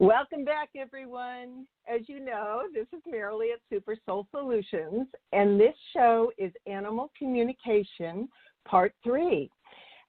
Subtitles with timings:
[0.00, 1.66] Welcome back, everyone.
[1.86, 7.12] As you know, this is Merrily at Super Soul Solutions, and this show is Animal
[7.18, 8.26] Communication
[8.66, 9.50] Part 3,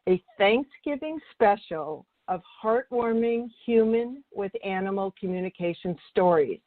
[0.08, 6.62] a Thanksgiving special of heartwarming human with animal communication stories.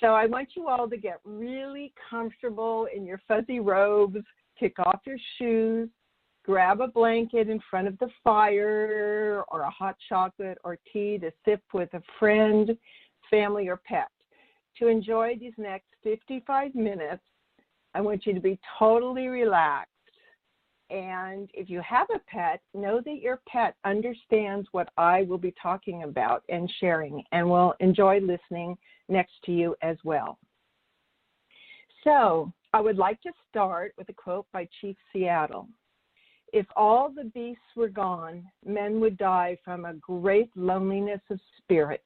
[0.00, 4.24] So I want you all to get really comfortable in your fuzzy robes,
[4.58, 5.90] kick off your shoes,
[6.48, 11.30] grab a blanket in front of the fire or a hot chocolate or tea to
[11.44, 12.74] sip with a friend,
[13.30, 14.08] family, or pet.
[14.78, 17.22] To enjoy these next 55 minutes,
[17.94, 19.92] I want you to be totally relaxed.
[20.88, 25.52] And if you have a pet, know that your pet understands what I will be
[25.62, 28.78] talking about and sharing and will enjoy listening
[29.10, 30.38] next to you as well.
[32.04, 35.68] So, I would like to start with a quote by Chief Seattle.
[36.52, 42.04] If all the beasts were gone, men would die from a great loneliness of spirit.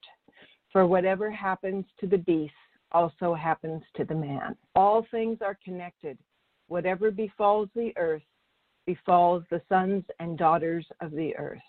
[0.73, 2.55] For whatever happens to the beast
[2.93, 4.57] also happens to the man.
[4.75, 6.19] All things are connected.
[6.69, 8.23] Whatever befalls the earth
[8.87, 11.61] befalls the sons and daughters of the earth.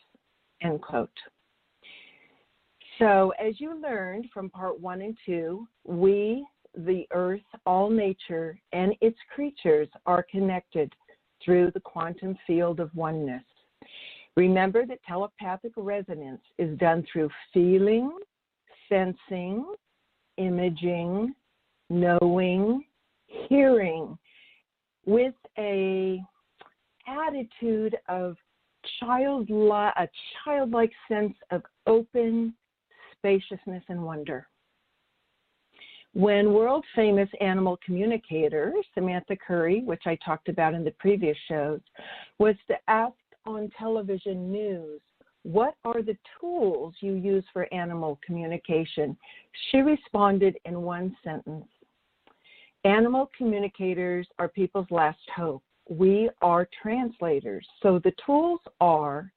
[0.61, 1.09] End quote.
[2.99, 8.95] So, as you learned from part one and two, we, the earth, all nature, and
[9.01, 10.93] its creatures are connected
[11.43, 13.43] through the quantum field of oneness.
[14.35, 18.17] Remember that telepathic resonance is done through feeling,
[18.89, 19.65] sensing,
[20.37, 21.33] imaging,
[21.89, 22.83] knowing,
[23.47, 24.17] hearing
[25.05, 26.19] with a
[27.07, 28.35] attitude of
[28.99, 30.07] childlike a
[30.43, 32.53] childlike sense of open
[33.17, 34.47] spaciousness and wonder
[36.13, 41.81] when world famous animal communicator Samantha Khury, which I talked about in the previous shows,
[42.39, 43.13] was to ask
[43.45, 45.01] on television news,
[45.41, 49.17] What are the tools you use for animal communication?
[49.71, 51.65] She responded in one sentence
[52.85, 55.63] Animal communicators are people's last hope.
[55.89, 57.65] We are translators.
[57.81, 59.31] So the tools are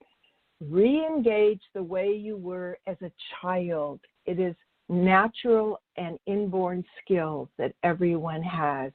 [0.60, 4.00] re engage the way you were as a child.
[4.24, 4.56] It is
[4.88, 8.92] natural and inborn skills that everyone has.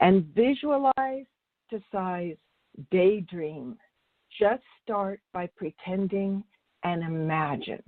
[0.00, 1.26] And visualize,
[1.92, 2.36] size,
[2.90, 3.76] daydream.
[4.38, 6.44] Just start by pretending
[6.84, 7.82] and imagine.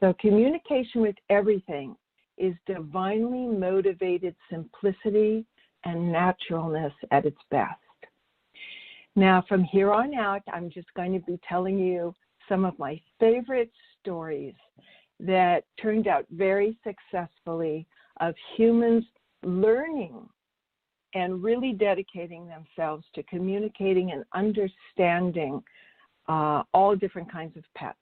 [0.00, 1.94] So, communication with everything
[2.36, 5.46] is divinely motivated simplicity
[5.84, 7.78] and naturalness at its best.
[9.14, 12.14] Now, from here on out, I'm just going to be telling you
[12.48, 14.54] some of my favorite stories
[15.22, 17.86] that turned out very successfully
[18.20, 19.04] of humans
[19.42, 20.28] learning
[21.14, 25.62] and really dedicating themselves to communicating and understanding
[26.28, 27.98] uh, all different kinds of pets.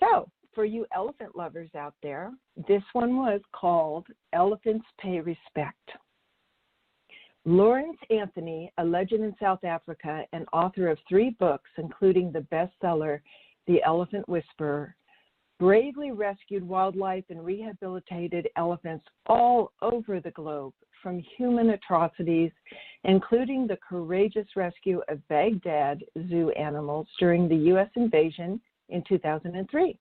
[0.00, 2.32] So, for you elephant lovers out there,
[2.68, 5.90] this one was called Elephants Pay Respect.
[7.44, 13.20] Lawrence Anthony, a legend in South Africa and author of three books, including the bestseller
[13.66, 14.96] The Elephant Whisperer,
[15.58, 20.72] bravely rescued wildlife and rehabilitated elephants all over the globe
[21.02, 22.50] from human atrocities,
[23.04, 27.90] including the courageous rescue of Baghdad zoo animals during the U.S.
[27.94, 29.98] invasion in 2003.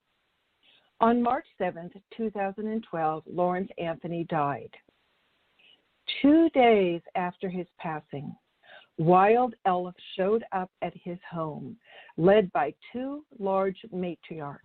[1.01, 4.69] On March 7, 2012, Lawrence Anthony died.
[6.21, 8.33] Two days after his passing,
[8.97, 11.75] wild elves showed up at his home,
[12.17, 14.59] led by two large matriarchs.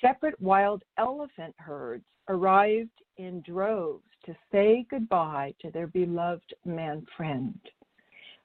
[0.00, 7.58] Separate wild elephant herds arrived in droves to say goodbye to their beloved man friend.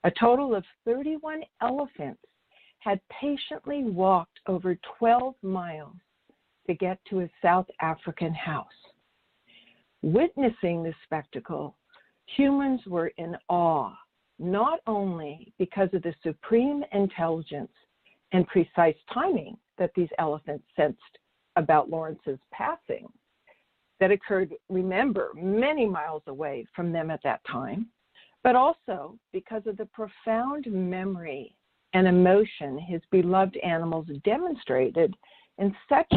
[0.04, 2.22] A total of 31 elephants
[2.80, 5.96] had patiently walked over 12 miles
[6.68, 8.68] to get to a South African house.
[10.02, 11.76] Witnessing this spectacle,
[12.36, 13.96] humans were in awe,
[14.40, 17.72] not only because of the supreme intelligence
[18.32, 21.18] and precise timing that these elephants sensed
[21.56, 23.08] about Lawrence's passing
[24.00, 27.88] that occurred, remember, many miles away from them at that time,
[28.44, 31.56] but also because of the profound memory
[31.94, 35.14] and emotion his beloved animals demonstrated
[35.58, 36.12] in such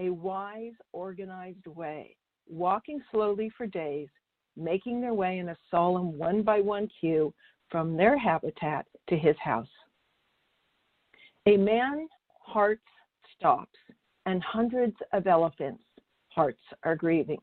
[0.00, 2.16] a wise, organized way,
[2.48, 4.08] walking slowly for days,
[4.56, 7.32] making their way in a solemn one by one queue
[7.68, 9.68] from their habitat to his house.
[11.46, 12.10] A man's
[12.40, 12.80] heart
[13.36, 13.78] stops
[14.26, 15.82] and hundreds of elephants'
[16.28, 17.40] hearts are grieving.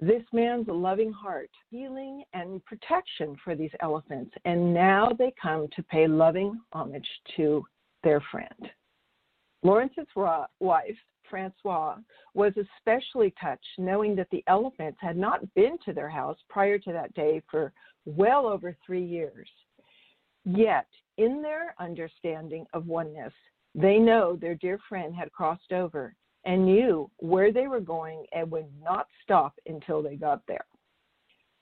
[0.00, 5.82] This man's loving heart, healing and protection for these elephants, and now they come to
[5.84, 7.64] pay loving homage to
[8.02, 8.70] their friend.
[9.62, 10.06] Lawrence's
[10.60, 10.96] wife,
[11.32, 12.04] Françoise
[12.34, 16.92] was especially touched knowing that the elephants had not been to their house prior to
[16.92, 17.72] that day for
[18.04, 19.48] well over three years.
[20.44, 20.86] Yet,
[21.16, 23.32] in their understanding of oneness,
[23.74, 28.50] they know their dear friend had crossed over and knew where they were going and
[28.50, 30.64] would not stop until they got there.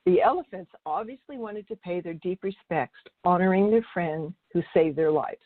[0.04, 5.12] The elephants obviously wanted to pay their deep respects, honoring their friend who saved their
[5.12, 5.38] lives.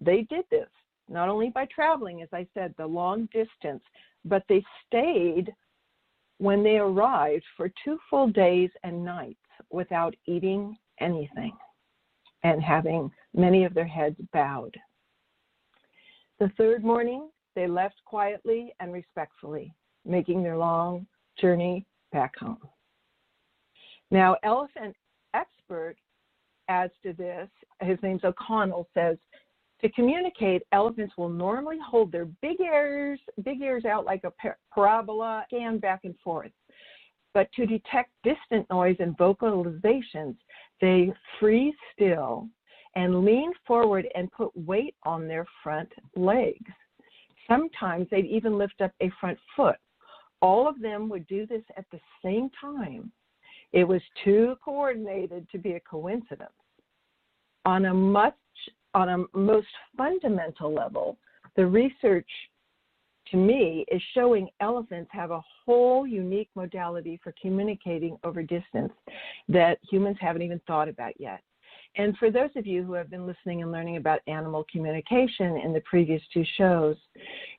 [0.00, 0.68] They did this
[1.08, 3.82] not only by traveling, as I said, the long distance,
[4.24, 5.52] but they stayed
[6.38, 9.38] when they arrived for two full days and nights
[9.70, 11.52] without eating anything
[12.42, 14.76] and having many of their heads bowed.
[16.40, 21.06] The third morning, they left quietly and respectfully, making their long
[21.40, 22.58] journey back home.
[24.10, 24.96] Now, elephant
[25.34, 25.96] expert
[26.68, 27.48] adds to this,
[27.82, 29.16] his name's O'Connell, says
[29.80, 34.32] to communicate, elephants will normally hold their big ears, big ears out like a
[34.72, 36.52] parabola, scan back and forth.
[37.34, 40.36] But to detect distant noise and vocalizations,
[40.80, 42.48] they freeze still
[42.96, 46.70] and lean forward and put weight on their front legs.
[47.48, 49.76] Sometimes they'd even lift up a front foot.
[50.40, 53.10] All of them would do this at the same time.
[53.72, 56.50] It was too coordinated to be a coincidence.
[57.64, 58.34] On a much
[58.94, 59.66] on a most
[59.96, 61.18] fundamental level,
[61.56, 62.28] the research
[63.30, 68.92] to me is showing elephants have a whole unique modality for communicating over distance
[69.48, 71.40] that humans haven't even thought about yet.
[71.96, 75.72] And for those of you who have been listening and learning about animal communication in
[75.72, 76.96] the previous two shows,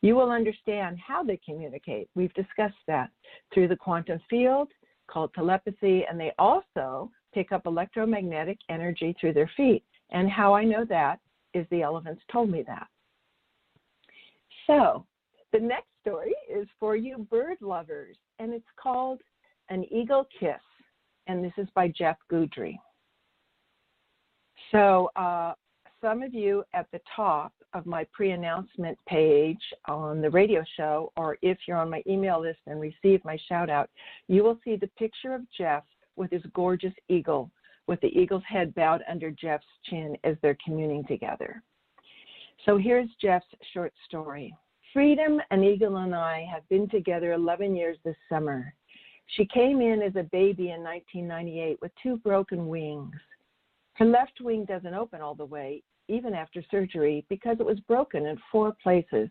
[0.02, 2.10] you will understand how they communicate.
[2.16, 3.12] We've discussed that
[3.54, 4.70] through the quantum field
[5.10, 9.84] called telepathy, and they also pick up electromagnetic energy through their feet.
[10.12, 11.20] And how I know that
[11.54, 12.88] is the elephants told me that.
[14.68, 15.06] So,
[15.54, 19.22] the next story is for you bird lovers, and it's called
[19.70, 20.62] An Eagle Kiss,
[21.28, 22.78] and this is by Jeff Guidry.
[24.72, 25.54] So, uh,
[26.02, 31.12] some of you at the top of my pre announcement page on the radio show,
[31.18, 33.90] or if you're on my email list and receive my shout out,
[34.28, 35.84] you will see the picture of Jeff
[36.16, 37.50] with his gorgeous eagle,
[37.88, 41.64] with the eagle's head bowed under Jeff's chin as they're communing together.
[42.66, 44.54] So here's Jeff's short story.
[44.94, 48.74] Freedom, an eagle, and I have been together 11 years this summer.
[49.36, 53.16] She came in as a baby in 1998 with two broken wings.
[53.96, 58.26] Her left wing doesn't open all the way, even after surgery, because it was broken
[58.26, 59.30] in four places.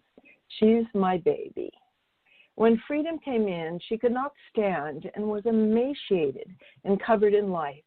[0.59, 1.71] She's my baby.
[2.57, 6.49] When Freedom came in, she could not stand and was emaciated
[6.85, 7.85] and covered in light.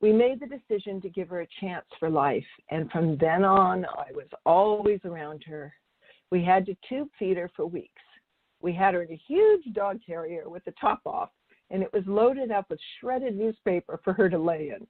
[0.00, 3.84] We made the decision to give her a chance for life, and from then on,
[3.84, 5.72] I was always around her.
[6.30, 8.02] We had to tube feed her for weeks.
[8.60, 11.30] We had her in a huge dog carrier with the top off,
[11.70, 14.86] and it was loaded up with shredded newspaper for her to lay in.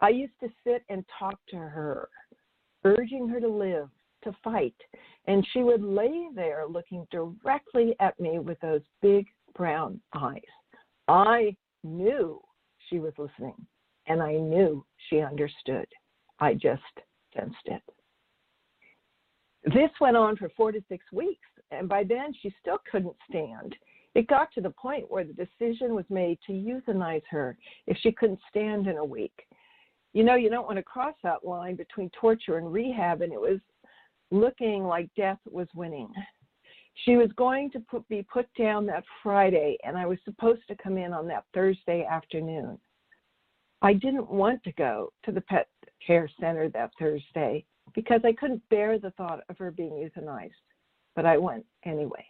[0.00, 2.08] I used to sit and talk to her,
[2.84, 3.90] urging her to live,
[4.24, 4.74] to fight,
[5.26, 10.40] and she would lay there looking directly at me with those big brown eyes.
[11.08, 11.54] I
[11.84, 12.40] knew
[12.88, 13.54] she was listening,
[14.06, 15.86] and I knew she understood.
[16.38, 16.82] I just
[17.34, 17.82] sensed it.
[19.64, 23.76] This went on for four to six weeks, and by then she still couldn't stand.
[24.14, 28.12] It got to the point where the decision was made to euthanize her if she
[28.12, 29.46] couldn't stand in a week
[30.12, 33.40] you know, you don't want to cross that line between torture and rehab, and it
[33.40, 33.60] was
[34.30, 36.08] looking like death was winning.
[37.04, 40.76] She was going to put, be put down that Friday, and I was supposed to
[40.82, 42.78] come in on that Thursday afternoon.
[43.82, 45.68] I didn't want to go to the pet
[46.04, 47.64] care center that Thursday
[47.94, 50.50] because I couldn't bear the thought of her being euthanized,
[51.16, 52.24] but I went anyway.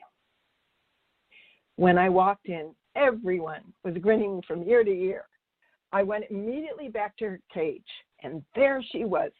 [1.77, 5.25] When I walked in, everyone was grinning from ear to ear.
[5.93, 7.83] I went immediately back to her cage,
[8.23, 9.33] and there she was,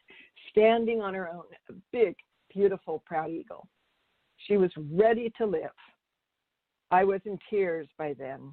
[0.51, 2.17] standing on her own, a big,
[2.53, 3.69] beautiful, proud eagle.
[4.47, 5.71] She was ready to live.
[6.91, 8.53] I was in tears by then.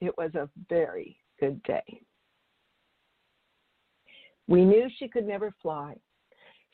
[0.00, 2.00] It was a very good day.
[4.46, 5.94] We knew she could never fly,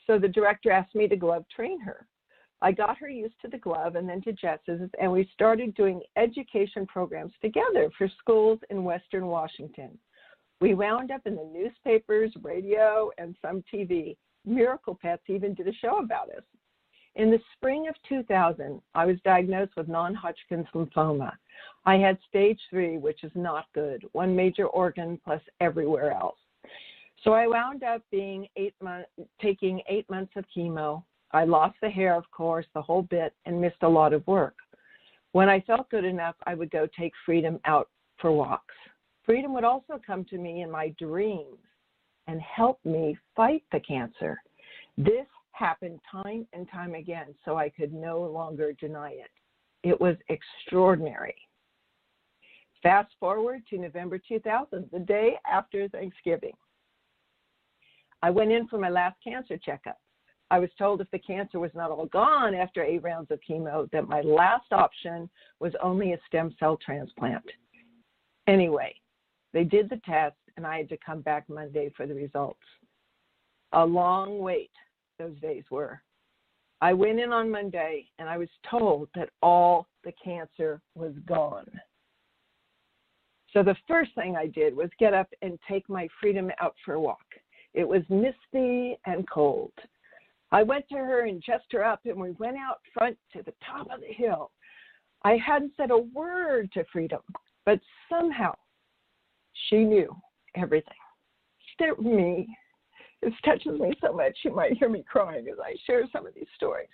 [0.07, 2.07] so the director asked me to glove train her.
[2.61, 6.01] I got her used to the glove and then to jesses, and we started doing
[6.15, 9.97] education programs together for schools in Western Washington.
[10.61, 14.15] We wound up in the newspapers, radio, and some TV.
[14.45, 16.43] Miracle Pets even did a show about us.
[17.15, 21.33] In the spring of 2000, I was diagnosed with non Hodgkin's lymphoma.
[21.85, 26.37] I had stage three, which is not good, one major organ plus everywhere else.
[27.23, 29.09] So I wound up being eight months,
[29.41, 31.03] taking eight months of chemo.
[31.31, 34.55] I lost the hair, of course, the whole bit, and missed a lot of work.
[35.31, 37.89] When I felt good enough, I would go take Freedom out
[38.19, 38.75] for walks.
[39.25, 41.57] Freedom would also come to me in my dreams
[42.27, 44.41] and help me fight the cancer.
[44.97, 49.29] This happened time and time again, so I could no longer deny it.
[49.83, 51.35] It was extraordinary.
[52.81, 56.53] Fast forward to November 2000, the day after Thanksgiving.
[58.23, 59.99] I went in for my last cancer checkup.
[60.49, 63.89] I was told if the cancer was not all gone after eight rounds of chemo,
[63.91, 67.45] that my last option was only a stem cell transplant.
[68.47, 68.93] Anyway,
[69.53, 72.59] they did the test, and I had to come back Monday for the results.
[73.73, 74.71] A long wait,
[75.19, 76.01] those days were.
[76.81, 81.69] I went in on Monday, and I was told that all the cancer was gone.
[83.53, 86.95] So the first thing I did was get up and take my freedom out for
[86.95, 87.25] a walk.
[87.73, 89.73] It was misty and cold.
[90.51, 93.53] I went to her and dressed her up, and we went out front to the
[93.65, 94.51] top of the hill.
[95.23, 97.21] I hadn't said a word to Freedom,
[97.65, 97.79] but
[98.09, 98.55] somehow
[99.69, 100.15] she knew
[100.55, 100.93] everything.
[101.77, 102.47] Did me.
[103.21, 104.37] This touches me so much.
[104.43, 106.87] You might hear me crying as I share some of these stories.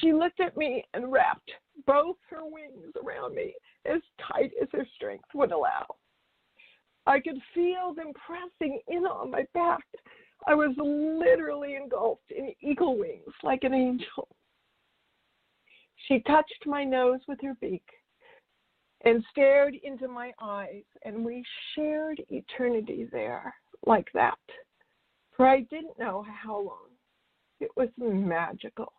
[0.00, 1.50] She looked at me and wrapped
[1.86, 3.54] both her wings around me
[3.84, 4.00] as
[4.32, 5.86] tight as her strength would allow.
[7.06, 9.84] I could feel them pressing in on my back.
[10.46, 14.28] I was literally engulfed in eagle wings like an angel.
[16.08, 17.84] She touched my nose with her beak
[19.04, 23.54] and stared into my eyes, and we shared eternity there
[23.86, 24.38] like that.
[25.36, 26.88] For I didn't know how long.
[27.60, 28.92] It was magical.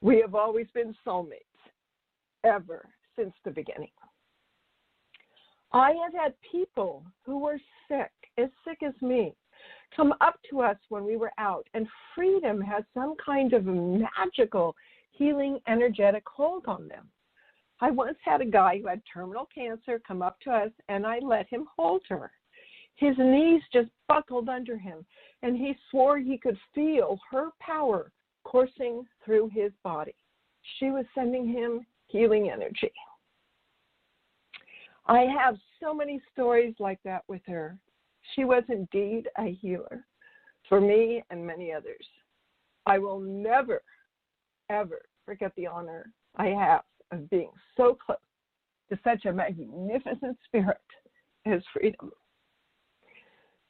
[0.00, 1.42] We have always been soulmates,
[2.44, 3.90] ever since the beginning.
[5.72, 9.34] I have had people who were sick, as sick as me,
[9.94, 14.74] come up to us when we were out, and freedom has some kind of magical
[15.10, 17.10] healing energetic hold on them.
[17.80, 21.20] I once had a guy who had terminal cancer come up to us, and I
[21.20, 22.30] let him hold her.
[22.96, 25.06] His knees just buckled under him,
[25.42, 28.10] and he swore he could feel her power
[28.42, 30.14] coursing through his body.
[30.78, 32.92] She was sending him healing energy.
[35.06, 37.78] I have so many stories like that with her.
[38.34, 40.04] She was indeed a healer
[40.68, 42.06] for me and many others.
[42.84, 43.82] I will never,
[44.68, 48.18] ever forget the honor I have of being so close
[48.90, 50.78] to such a magnificent spirit
[51.46, 52.10] as freedom.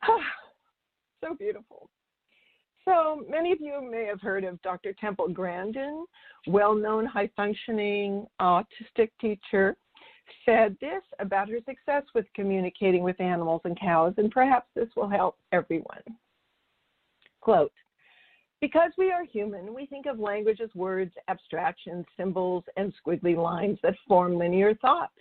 [1.24, 1.88] so beautiful.
[2.84, 4.94] So many of you may have heard of Dr.
[4.94, 6.06] Temple Grandin,
[6.46, 9.76] well known high functioning autistic teacher
[10.44, 15.08] said this about her success with communicating with animals and cows, and perhaps this will
[15.08, 16.02] help everyone.
[17.40, 17.72] Quote,
[18.60, 23.78] because we are human, we think of language as words, abstractions, symbols, and squiggly lines
[23.82, 25.12] that form linear thoughts.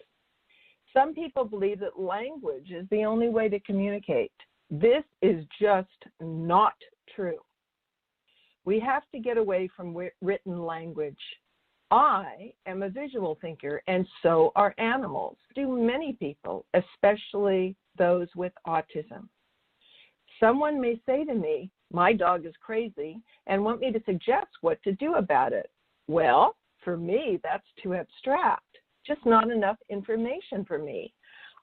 [0.93, 4.31] Some people believe that language is the only way to communicate.
[4.71, 5.87] This is just
[6.19, 6.73] not
[7.15, 7.37] true.
[8.65, 11.19] We have to get away from written language
[11.89, 15.37] I am a visual thinker, and so are animals.
[15.55, 19.29] Do many people, especially those with autism.
[20.39, 24.81] Someone may say to me, My dog is crazy, and want me to suggest what
[24.83, 25.69] to do about it.
[26.07, 31.13] Well, for me, that's too abstract, just not enough information for me.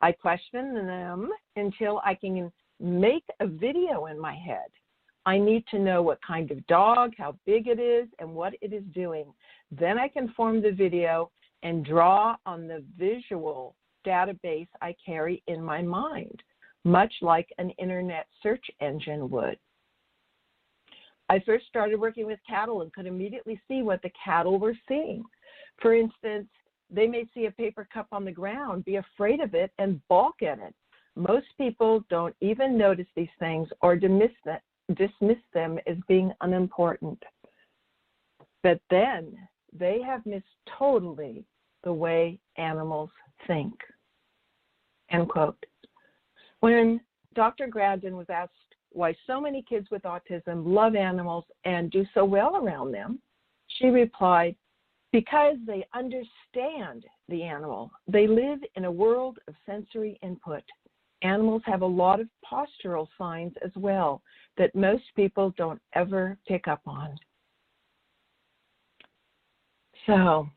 [0.02, 2.50] I question them until I can
[2.80, 4.68] make a video in my head.
[5.26, 8.72] I need to know what kind of dog, how big it is, and what it
[8.72, 9.32] is doing.
[9.70, 11.30] Then I can form the video
[11.62, 13.74] and draw on the visual
[14.06, 16.42] database I carry in my mind,
[16.84, 19.58] much like an internet search engine would.
[21.28, 25.24] I first started working with cattle and could immediately see what the cattle were seeing.
[25.80, 26.48] For instance,
[26.90, 30.42] they may see a paper cup on the ground, be afraid of it, and balk
[30.42, 30.74] at it.
[31.16, 34.58] Most people don't even notice these things or dismiss them,
[34.94, 37.22] dismiss them as being unimportant.
[38.62, 39.36] But then
[39.72, 40.44] they have missed
[40.78, 41.44] totally
[41.84, 43.10] the way animals
[43.46, 43.74] think.
[45.10, 45.64] End quote.
[46.60, 47.00] When
[47.34, 47.66] Dr.
[47.66, 48.52] Grandin was asked
[48.94, 53.18] why so many kids with autism love animals and do so well around them,
[53.66, 54.54] she replied,
[55.12, 57.90] because they understand the animal.
[58.08, 60.62] They live in a world of sensory input.
[61.22, 64.22] Animals have a lot of postural signs as well
[64.58, 67.16] that most people don't ever pick up on.
[70.06, 70.48] So,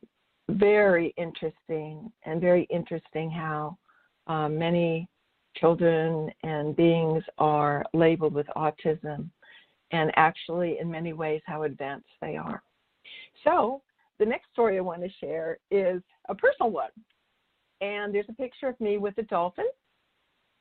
[0.50, 3.78] very interesting, and very interesting how
[4.28, 5.08] uh, many
[5.60, 9.30] children and beings are labeled with autism.
[9.92, 12.62] and actually, in many ways, how advanced they are.
[13.46, 13.82] So,
[14.20, 16.92] the next story I want to share is a personal one.
[17.80, 19.68] And there's a picture of me with a dolphin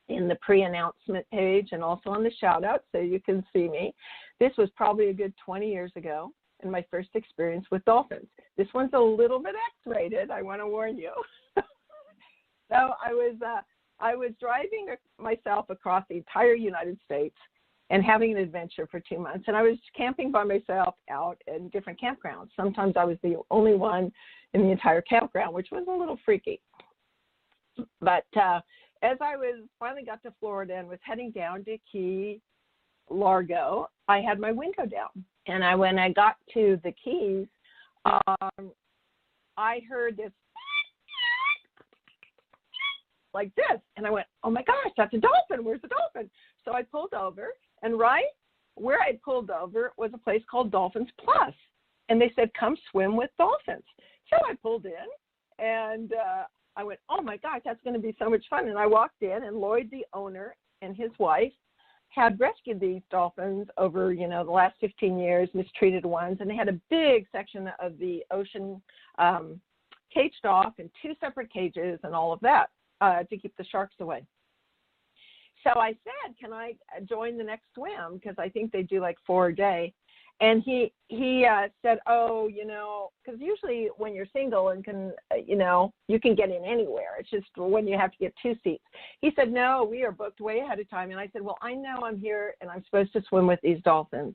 [0.09, 3.69] in the pre announcement page and also on the shout out so you can see
[3.69, 3.95] me.
[4.39, 6.31] This was probably a good 20 years ago
[6.63, 8.29] and my first experience with dolphins.
[8.57, 11.13] This one's a little bit X rated, I want to warn you.
[11.57, 11.65] so
[12.71, 13.61] I was, uh,
[14.01, 14.89] I was driving
[15.19, 17.37] myself across the entire United States
[17.91, 19.45] and having an adventure for two months.
[19.47, 22.49] And I was camping by myself out in different campgrounds.
[22.57, 24.13] Sometimes I was the only one
[24.55, 26.61] in the entire campground, which was a little freaky.
[28.01, 28.61] But uh,
[29.03, 32.41] as I was finally got to Florida and was heading down to Key
[33.09, 35.25] Largo, I had my window down.
[35.47, 37.47] And I when I got to the Keys,
[38.05, 38.73] um,
[39.57, 40.33] I heard this
[43.35, 45.65] like this, and I went, "Oh my gosh, that's a dolphin!
[45.65, 46.31] Where's the dolphin?"
[46.65, 47.49] So I pulled over,
[47.83, 48.25] and right
[48.75, 51.55] where I pulled over was a place called Dolphins Plus,
[52.09, 53.85] and they said, "Come swim with dolphins."
[54.31, 56.45] So I pulled in, and uh,
[56.77, 58.69] I went, oh my gosh, that's going to be so much fun.
[58.69, 61.53] And I walked in, and Lloyd, the owner, and his wife
[62.09, 66.57] had rescued these dolphins over, you know, the last 15 years, mistreated ones, and they
[66.57, 68.81] had a big section of the ocean
[69.19, 69.61] um,
[70.13, 72.69] caged off in two separate cages and all of that
[73.01, 74.25] uh, to keep the sharks away.
[75.65, 76.75] So I said, "Can I
[77.09, 79.93] join the next swim?" Because I think they do like four a day
[80.41, 85.13] and he he uh, said, "Oh, you know, because usually when you're single and can,
[85.33, 87.17] uh, you know, you can get in anywhere.
[87.19, 88.85] It's just when you have to get two seats."
[89.21, 91.75] He said, "No, we are booked way ahead of time." And I said, "Well, I
[91.75, 94.35] know I'm here and I'm supposed to swim with these dolphins,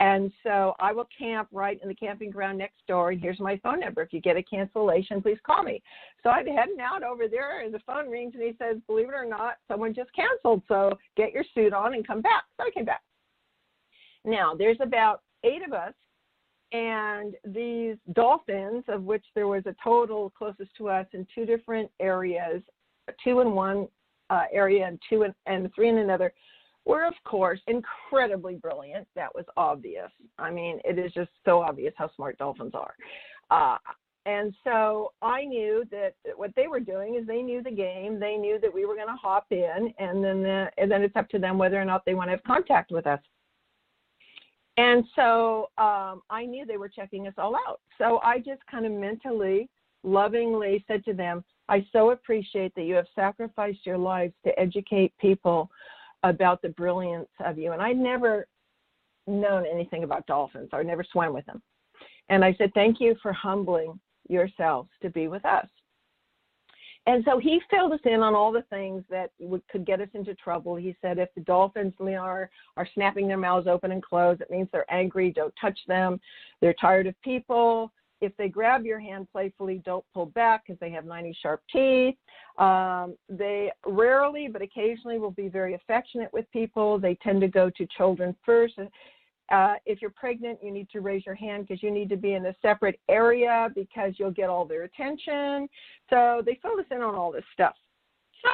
[0.00, 3.10] and so I will camp right in the camping ground next door.
[3.10, 4.02] And here's my phone number.
[4.02, 5.82] If you get a cancellation, please call me."
[6.22, 9.14] So I'm heading out over there, and the phone rings, and he says, "Believe it
[9.14, 10.62] or not, someone just canceled.
[10.68, 13.02] So get your suit on and come back." So I came back.
[14.24, 15.94] Now, there's about eight of us,
[16.72, 21.90] and these dolphins, of which there was a total closest to us in two different
[22.00, 22.62] areas,
[23.24, 23.88] two in one
[24.30, 26.32] uh, area and two in, and three in another,
[26.84, 29.06] were of course incredibly brilliant.
[29.14, 30.10] That was obvious.
[30.38, 32.94] I mean, it is just so obvious how smart dolphins are.
[33.50, 33.78] Uh,
[34.26, 38.20] and so I knew that what they were doing is they knew the game.
[38.20, 41.16] They knew that we were going to hop in, and then the, and then it's
[41.16, 43.20] up to them whether or not they want to have contact with us.
[44.78, 47.80] And so um, I knew they were checking us all out.
[47.98, 49.68] So I just kind of mentally,
[50.04, 55.12] lovingly said to them, I so appreciate that you have sacrificed your lives to educate
[55.20, 55.68] people
[56.22, 57.72] about the brilliance of you.
[57.72, 58.46] And I'd never
[59.26, 61.60] known anything about dolphins or never swam with them.
[62.28, 65.66] And I said, Thank you for humbling yourselves to be with us.
[67.08, 70.10] And so he filled us in on all the things that would, could get us
[70.12, 70.76] into trouble.
[70.76, 74.68] He said, if the dolphins are, are snapping their mouths open and closed, it means
[74.72, 75.32] they're angry.
[75.32, 76.20] Don't touch them.
[76.60, 77.90] They're tired of people.
[78.20, 82.16] If they grab your hand playfully, don't pull back because they have 90 sharp teeth.
[82.58, 86.98] Um, they rarely, but occasionally, will be very affectionate with people.
[86.98, 88.74] They tend to go to children first.
[89.50, 92.34] Uh, if you're pregnant, you need to raise your hand because you need to be
[92.34, 95.68] in a separate area because you'll get all their attention.
[96.10, 97.74] So they fill us in on all this stuff.
[98.42, 98.50] So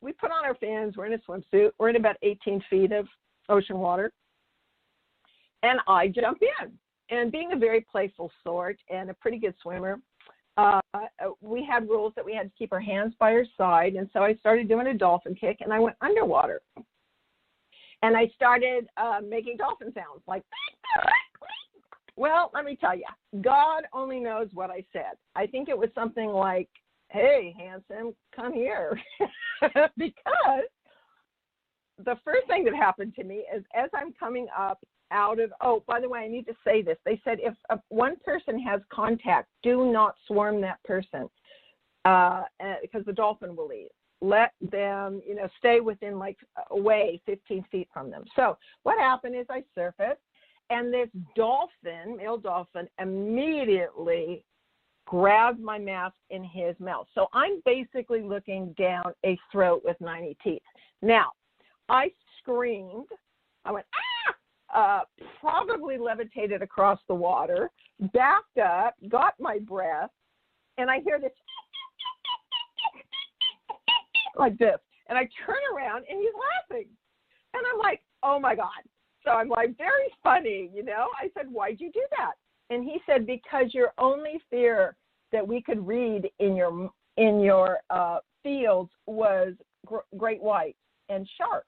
[0.00, 0.96] we put on our fins.
[0.96, 1.70] We're in a swimsuit.
[1.78, 3.06] We're in about 18 feet of
[3.48, 4.12] ocean water.
[5.62, 6.72] And I jump in.
[7.10, 9.98] And being a very playful sort and a pretty good swimmer,
[10.56, 10.80] uh,
[11.40, 13.94] we had rules that we had to keep our hands by our side.
[13.94, 16.60] And so I started doing a dolphin kick and I went underwater
[18.02, 20.42] and I started uh, making dolphin sounds like.
[22.16, 23.04] Well, let me tell you,
[23.40, 25.12] God only knows what I said.
[25.36, 26.68] I think it was something like,
[27.08, 29.00] "Hey, handsome, come here,"
[29.96, 30.68] because
[32.04, 34.78] the first thing that happened to me is as I'm coming up
[35.12, 37.54] out of oh by the way i need to say this they said if
[37.88, 41.28] one person has contact do not swarm that person
[42.04, 42.42] uh,
[42.80, 43.88] because the dolphin will leave
[44.20, 46.36] let them, you know, stay within like
[46.70, 48.24] away 15 feet from them.
[48.36, 50.20] So what happened is I surfaced,
[50.68, 54.44] and this dolphin, male dolphin, immediately
[55.06, 57.06] grabbed my mask in his mouth.
[57.14, 60.62] So I'm basically looking down a throat with 90 teeth.
[61.02, 61.32] Now,
[61.88, 63.08] I screamed.
[63.64, 64.34] I went, ah!
[64.72, 65.00] Uh,
[65.40, 67.70] probably levitated across the water,
[68.12, 70.10] backed up, got my breath,
[70.78, 71.32] and I hear this
[74.40, 74.78] like this.
[75.08, 76.30] And I turn around and he's
[76.70, 76.88] laughing.
[77.54, 78.82] And I'm like, oh my God.
[79.24, 81.08] So I'm like, very funny, you know?
[81.20, 82.32] I said, why'd you do that?
[82.70, 84.96] And he said, because your only fear
[85.32, 89.52] that we could read in your in your uh, fields was
[89.86, 90.76] gr- great white
[91.08, 91.66] and sharks.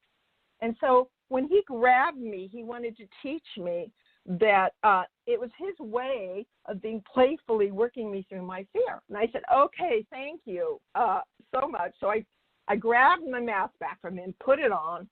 [0.60, 3.90] And so when he grabbed me, he wanted to teach me
[4.26, 9.02] that uh, it was his way of being playfully working me through my fear.
[9.08, 11.20] And I said, okay, thank you uh,
[11.52, 11.92] so much.
[12.00, 12.24] So I,
[12.68, 15.08] I grabbed my mask back from him, put it on,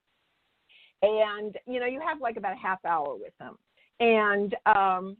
[1.01, 3.57] and you know, you have like about a half hour with him.
[3.99, 5.17] And um,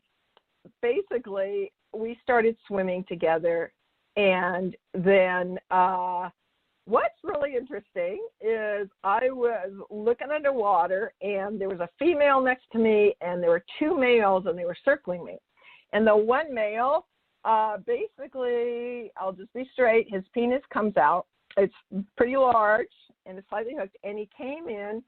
[0.81, 3.73] basically, we started swimming together,
[4.15, 6.29] and then uh,
[6.85, 12.79] what's really interesting is I was looking underwater and there was a female next to
[12.79, 15.37] me and there were two males and they were circling me.
[15.93, 17.07] And the one male,
[17.45, 21.27] uh, basically, I'll just be straight, his penis comes out.
[21.57, 21.73] It's
[22.17, 22.87] pretty large
[23.25, 23.97] and it's slightly hooked.
[24.03, 25.03] And he came in.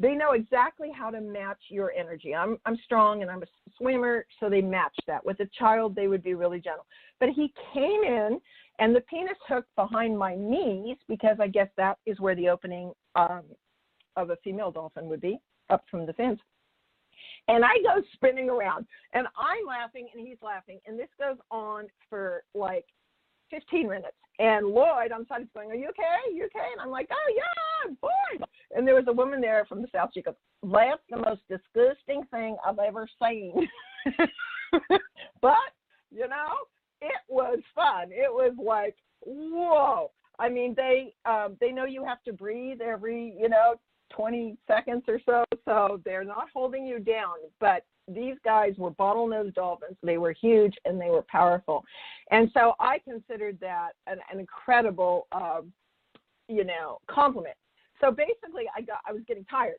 [0.00, 2.32] They know exactly how to match your energy.
[2.34, 5.24] I'm I'm strong and I'm a swimmer, so they match that.
[5.24, 6.86] With a child, they would be really gentle.
[7.18, 8.38] But he came in
[8.78, 12.92] and the penis hooked behind my knees because I guess that is where the opening
[13.16, 13.42] um,
[14.16, 15.38] of a female dolphin would be,
[15.70, 16.38] up from the fins.
[17.48, 21.86] And I go spinning around, and I'm laughing, and he's laughing, and this goes on
[22.08, 22.84] for like
[23.50, 24.16] 15 minutes.
[24.38, 26.32] And Lloyd on the side is going, "Are you okay?
[26.32, 29.82] You okay?" And I'm like, "Oh yeah, boy." And there was a woman there from
[29.82, 30.10] the south.
[30.14, 33.68] She goes, "That's the most disgusting thing I've ever seen."
[35.40, 35.72] but
[36.10, 36.54] you know,
[37.00, 38.10] it was fun.
[38.10, 40.10] It was like, whoa.
[40.38, 43.74] I mean, they um, they know you have to breathe every you know
[44.10, 47.34] 20 seconds or so, so they're not holding you down.
[47.60, 49.96] But these guys were bottlenose dolphins.
[50.02, 51.84] They were huge and they were powerful,
[52.30, 55.72] and so I considered that an, an incredible, um,
[56.48, 57.56] you know, compliment.
[58.00, 59.76] So basically, I got I was getting tired.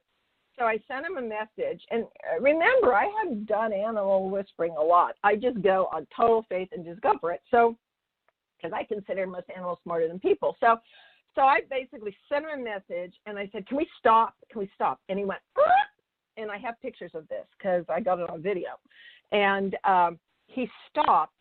[0.60, 1.82] So I sent him a message.
[1.90, 5.16] And uh, remember, I hadn't done animal whispering a lot.
[5.24, 7.42] I just go on total faith and just go for it.
[7.50, 7.78] So,
[8.58, 10.58] because I consider most animals smarter than people.
[10.60, 10.78] So,
[11.34, 14.34] so I basically sent him a message and I said, "Can we stop?
[14.52, 15.40] Can we stop?" And he went,
[16.38, 18.70] and I have pictures of this because I got it on video.
[19.32, 21.34] And um, he stopped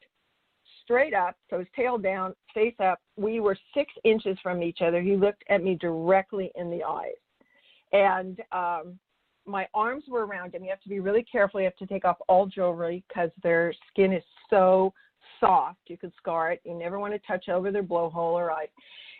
[0.84, 3.00] straight up, so his tail down, face up.
[3.16, 5.00] We were six inches from each other.
[5.00, 7.12] He looked at me directly in the eyes,
[7.92, 8.98] and um,
[9.46, 10.64] my arms were around him.
[10.64, 11.60] You have to be really careful.
[11.60, 14.92] You have to take off all jewelry because their skin is so
[15.40, 15.80] soft.
[15.86, 16.60] You could scar it.
[16.64, 18.66] You never want to touch over their blowhole or eye.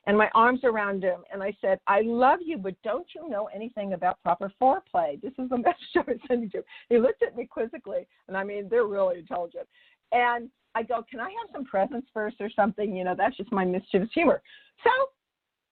[0.09, 3.51] And my arms around him, and I said, "I love you, but don't you know
[3.55, 6.64] anything about proper foreplay?" This is the message I was sending to.
[6.88, 9.68] He looked at me quizzically, and I mean, they're really intelligent.
[10.12, 13.53] And I go, "Can I have some presents first, or something?" You know, that's just
[13.53, 14.42] my mischievous humor.
[14.83, 14.90] So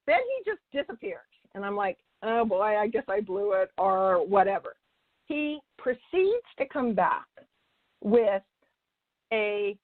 [0.07, 4.23] then he just disappears, and I'm like, oh boy, I guess I blew it, or
[4.27, 4.77] whatever.
[5.25, 7.27] He proceeds to come back
[8.03, 8.43] with
[9.33, 9.79] a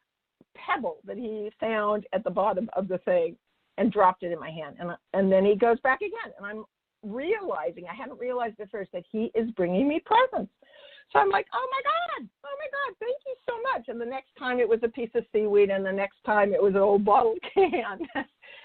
[0.55, 3.39] pebble that he found at the bottom of the thing
[3.83, 4.77] and dropped it in my hand.
[4.79, 6.33] And, and then he goes back again.
[6.39, 6.65] And I'm
[7.03, 10.53] realizing, I hadn't realized at first, that he is bringing me presents.
[11.13, 13.89] So I'm like, oh my God, oh my God, thank you so much.
[13.89, 16.63] And the next time it was a piece of seaweed, and the next time it
[16.63, 17.99] was an old bottle can.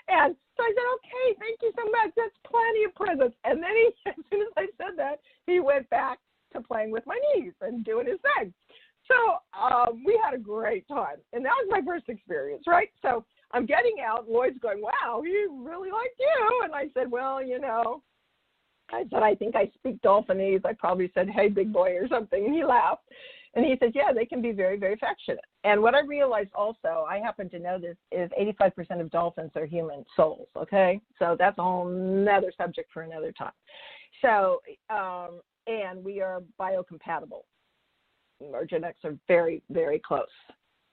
[0.08, 2.14] and so I said, okay, thank you so much.
[2.16, 3.36] That's plenty of presents.
[3.44, 6.20] And then he, as soon as I said that, he went back
[6.54, 8.54] to playing with my knees and doing his thing.
[9.10, 9.16] So
[9.60, 11.18] um, we had a great time.
[11.34, 12.90] And that was my first experience, right?
[13.02, 13.26] So
[13.58, 14.30] I'm getting out.
[14.30, 16.62] Lloyd's going, wow, he really liked you.
[16.64, 18.04] And I said, well, you know,
[18.92, 20.62] I said, I think I speak Dolphinese.
[20.64, 22.46] I probably said, hey, big boy, or something.
[22.46, 23.02] And he laughed.
[23.56, 25.44] And he said, yeah, they can be very, very affectionate.
[25.64, 29.66] And what I realized also, I happen to know this, is 85% of dolphins are
[29.66, 31.02] human souls, okay?
[31.18, 33.54] So that's a whole another subject for another time.
[34.22, 37.42] So, um, and we are biocompatible.
[38.54, 40.28] Our genetics are very, very close.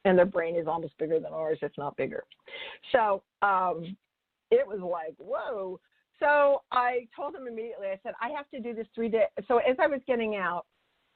[0.04, 2.24] And their brain is almost bigger than ours, if not bigger.
[2.92, 3.96] So um,
[4.50, 5.80] it was like, whoa.
[6.20, 9.26] So I told him immediately, I said, I have to do this three days.
[9.48, 10.66] So as I was getting out,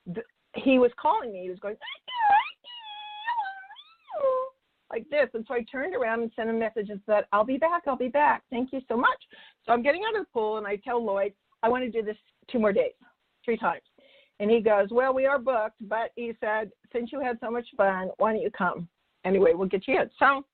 [0.06, 0.22] the,
[0.54, 1.42] he was calling me.
[1.42, 1.76] He was going,
[4.90, 5.28] like this.
[5.34, 7.82] And so I turned around and sent a message and said, I'll be back.
[7.86, 8.42] I'll be back.
[8.50, 9.18] Thank you so much.
[9.66, 12.04] So I'm getting out of the pool and I tell Lloyd, I want to do
[12.04, 12.16] this
[12.50, 12.92] two more days,
[13.44, 13.82] three times.
[14.40, 17.66] And he goes, Well, we are booked, but he said, Since you had so much
[17.76, 18.88] fun, why don't you come?
[19.24, 20.10] Anyway, we'll get you in.
[20.18, 20.44] So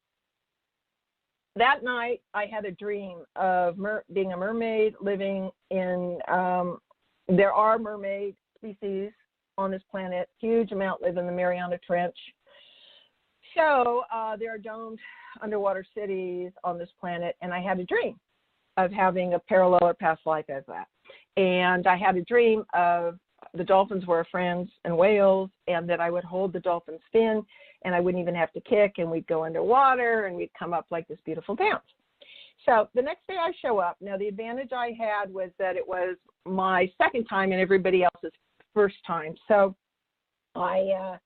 [1.56, 6.78] that night, I had a dream of mer- being a mermaid living in, um,
[7.28, 9.10] there are mermaid species
[9.56, 12.16] on this planet, huge amount live in the Mariana Trench.
[13.56, 14.98] So uh, there are domed
[15.42, 18.18] underwater cities on this planet, and I had a dream
[18.76, 20.88] of having a parallel or past life as that.
[21.36, 23.18] And I had a dream of
[23.52, 27.44] the dolphins were friends and whales, and that I would hold the dolphin's fin,
[27.84, 30.86] and I wouldn't even have to kick, and we'd go underwater, and we'd come up
[30.90, 31.82] like this beautiful dance.
[32.64, 33.96] So the next day I show up.
[34.00, 38.32] Now the advantage I had was that it was my second time and everybody else's
[38.72, 39.34] first time.
[39.48, 39.74] So
[40.54, 41.18] I uh,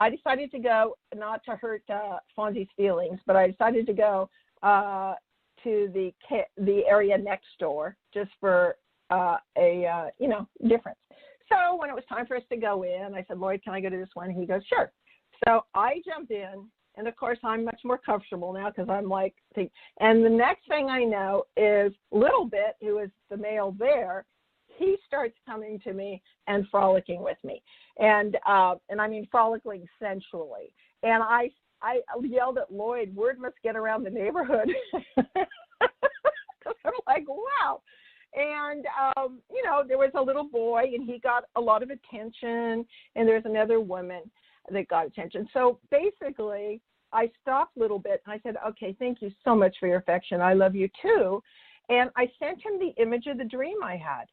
[0.00, 4.28] I decided to go not to hurt uh, Fonzie's feelings, but I decided to go
[4.62, 5.14] uh,
[5.62, 6.12] to the
[6.58, 8.76] the area next door just for
[9.10, 10.98] uh, a uh, you know difference.
[11.48, 13.80] So when it was time for us to go in, I said, Lloyd, can I
[13.80, 14.30] go to this one?
[14.30, 14.92] He goes, sure.
[15.46, 19.34] So I jumped in, and of course I'm much more comfortable now because I'm like,
[19.56, 24.24] and the next thing I know is Little Bit, who is the male there,
[24.78, 27.62] he starts coming to me and frolicking with me,
[27.98, 33.54] and uh, and I mean frolicking sensually, and I I yelled at Lloyd, word must
[33.62, 34.68] get around the neighborhood.
[35.16, 37.82] I'm like, wow.
[38.34, 41.90] And um, you know, there was a little boy, and he got a lot of
[41.90, 44.22] attention, and there's another woman
[44.70, 45.48] that got attention.
[45.52, 46.80] So basically,
[47.14, 49.98] I stopped a little bit and I said, okay, thank you so much for your
[49.98, 50.40] affection.
[50.40, 51.42] I love you too.
[51.88, 54.24] And I sent him the image of the dream I had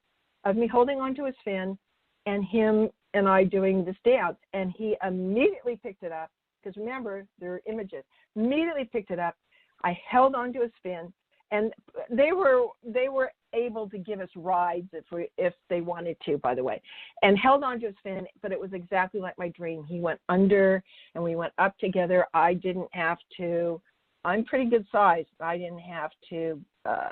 [0.43, 1.77] of me holding onto his fin
[2.25, 4.37] and him and I doing this dance.
[4.53, 6.29] And he immediately picked it up
[6.61, 8.03] because remember, there are images.
[8.35, 9.35] Immediately picked it up.
[9.83, 11.13] I held onto his fin
[11.51, 11.71] and
[12.09, 16.37] they were they were able to give us rides if we if they wanted to
[16.37, 16.81] by the way
[17.21, 19.83] and held on to his fin but it was exactly like my dream.
[19.83, 20.83] He went under
[21.15, 22.25] and we went up together.
[22.33, 23.81] I didn't have to
[24.23, 27.09] i'm pretty good size i didn't have to uh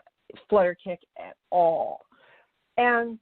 [0.49, 2.02] flutter kick at all.
[2.78, 3.19] And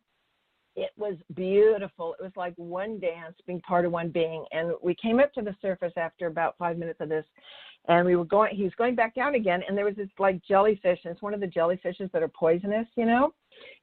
[0.77, 2.15] it was beautiful.
[2.19, 4.45] It was like one dance being part of one being.
[4.51, 7.25] And we came up to the surface after about five minutes of this,
[7.87, 8.55] and we were going.
[8.55, 11.33] He was going back down again, and there was this like jellyfish, and it's one
[11.33, 13.33] of the jellyfishes that are poisonous, you know.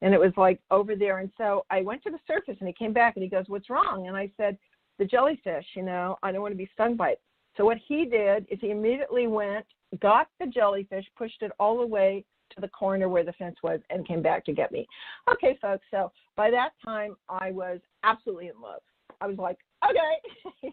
[0.03, 1.19] And it was like over there.
[1.19, 3.71] And so I went to the surface, and he came back, and he goes, "What's
[3.71, 4.57] wrong?" And I said,
[4.99, 5.67] "The jellyfish.
[5.75, 7.21] You know, I don't want to be stung by it."
[7.57, 9.67] So what he did is he immediately went,
[10.01, 12.25] got the jellyfish, pushed it all the way
[12.55, 14.87] to the corner where the fence was and came back to get me.
[15.31, 18.81] Okay, folks, so by that time I was absolutely in love.
[19.21, 20.73] I was like, okay,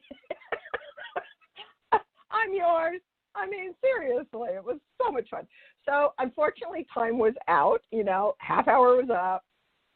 [2.31, 3.01] I'm yours.
[3.35, 5.47] I mean, seriously, it was so much fun.
[5.85, 7.81] So unfortunately, time was out.
[7.91, 9.43] You know, half hour was up.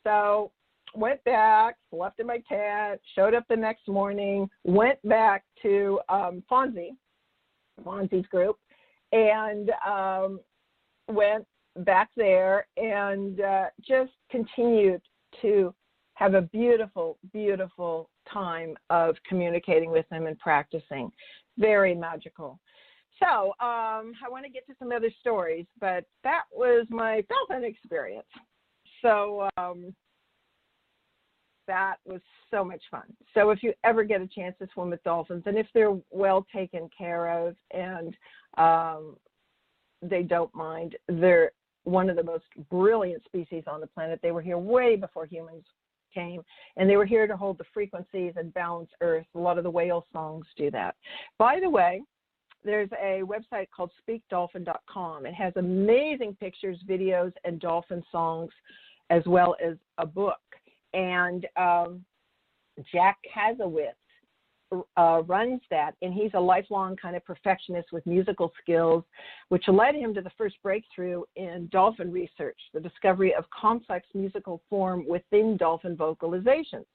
[0.04, 0.52] So
[0.96, 6.44] went back, slept in my tent, showed up the next morning, went back to um,
[6.50, 6.96] Fonzie,
[7.84, 8.58] Fonzie's group,
[9.12, 10.40] and um,
[11.10, 11.46] went
[11.78, 15.02] back there and uh, just continued
[15.42, 15.74] to
[16.14, 21.12] have a beautiful, beautiful time of communicating with them and practicing.
[21.58, 22.60] Very magical.
[23.20, 27.64] So um, I want to get to some other stories, but that was my dolphin
[27.64, 28.28] experience.
[29.02, 29.94] So um,
[31.68, 33.04] that was so much fun.
[33.34, 36.46] So if you ever get a chance to swim with dolphins, and if they're well
[36.54, 38.16] taken care of and
[38.58, 39.16] um,
[40.02, 41.52] they don't mind, they're
[41.86, 44.20] one of the most brilliant species on the planet.
[44.22, 45.64] They were here way before humans
[46.14, 46.42] came,
[46.78, 49.26] and they were here to hold the frequencies and balance Earth.
[49.36, 50.96] A lot of the whale songs do that.
[51.38, 52.02] By the way,
[52.64, 55.26] there's a website called speakdolphin.com.
[55.26, 58.52] It has amazing pictures, videos, and dolphin songs,
[59.12, 60.40] as well as a book.
[60.94, 62.04] And um,
[62.92, 63.94] Jack Kassewitz
[64.98, 69.04] uh, runs that, and he's a lifelong kind of perfectionist with musical skills,
[69.50, 74.62] which led him to the first breakthrough in dolphin research, the discovery of complex musical
[74.70, 76.86] form within dolphin vocalizations.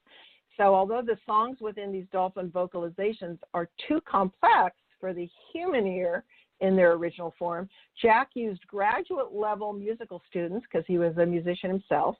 [0.57, 6.23] So, although the songs within these dolphin vocalizations are too complex for the human ear
[6.59, 7.67] in their original form,
[7.99, 12.15] Jack used graduate level musical students, because he was a musician himself,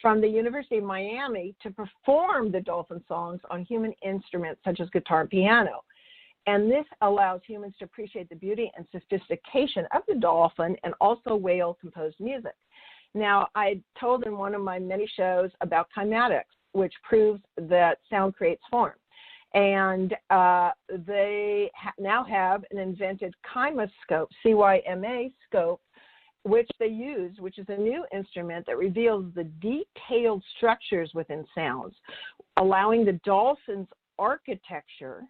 [0.00, 4.88] from the University of Miami to perform the dolphin songs on human instruments such as
[4.90, 5.82] guitar and piano.
[6.46, 11.36] And this allows humans to appreciate the beauty and sophistication of the dolphin and also
[11.36, 12.54] whale composed music.
[13.14, 18.36] Now, I told in one of my many shows about cymatics, which proves that sound
[18.36, 18.94] creates form.
[19.52, 25.82] And uh, they ha- now have an invented CymaScope, C Y M A scope,
[26.44, 31.94] which they use, which is a new instrument that reveals the detailed structures within sounds,
[32.56, 35.22] allowing the dolphin's architecture,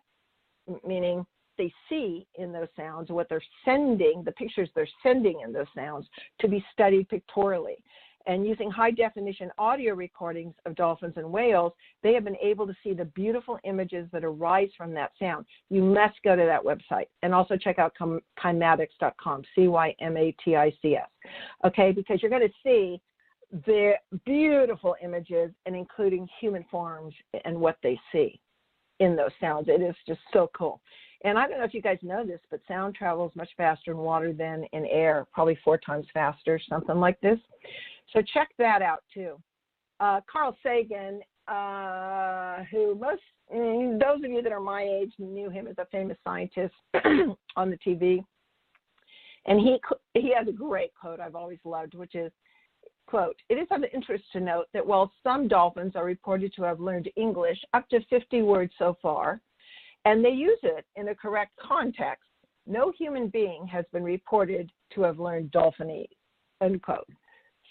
[0.87, 1.27] meaning
[1.59, 6.07] they see in those sounds, what they're sending, the pictures they're sending in those sounds,
[6.41, 7.83] to be studied pictorially
[8.27, 12.75] and using high definition audio recordings of dolphins and whales, they have been able to
[12.83, 15.47] see the beautiful images that arise from that sound.
[15.71, 20.35] You must go to that website and also check out cymatics.com, C Y M A
[20.45, 21.09] T I C S.
[21.65, 23.01] Okay, because you're going to see
[23.67, 28.41] the beautiful images and including human forms and what they see
[29.01, 29.69] in those sounds.
[29.69, 30.81] It is just so cool.
[31.25, 33.99] And I don't know if you guys know this, but sound travels much faster in
[33.99, 37.39] water than in air, probably four times faster, something like this.
[38.13, 39.37] So check that out too.
[40.01, 43.21] Uh, Carl Sagan, uh, who most
[43.55, 46.75] mm, those of you that are my age knew him as a famous scientist
[47.57, 48.25] on the TV,
[49.47, 49.79] and he
[50.15, 52.33] he has a great quote I've always loved, which is
[53.07, 56.79] quote, it is of interest to note that while some dolphins are reported to have
[56.79, 59.41] learned English up to 50 words so far,
[60.05, 62.25] and they use it in a correct context,
[62.67, 66.09] no human being has been reported to have learned Dolphinese.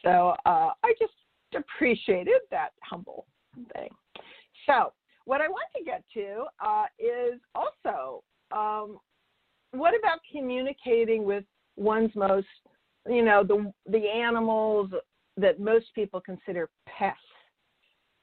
[0.03, 1.13] So uh, I just
[1.55, 3.25] appreciated that humble
[3.73, 3.89] thing.
[4.65, 4.93] So
[5.25, 8.97] what I want to get to uh, is also um,
[9.71, 11.43] what about communicating with
[11.75, 12.47] one's most,
[13.07, 14.89] you know, the the animals
[15.37, 17.21] that most people consider pests.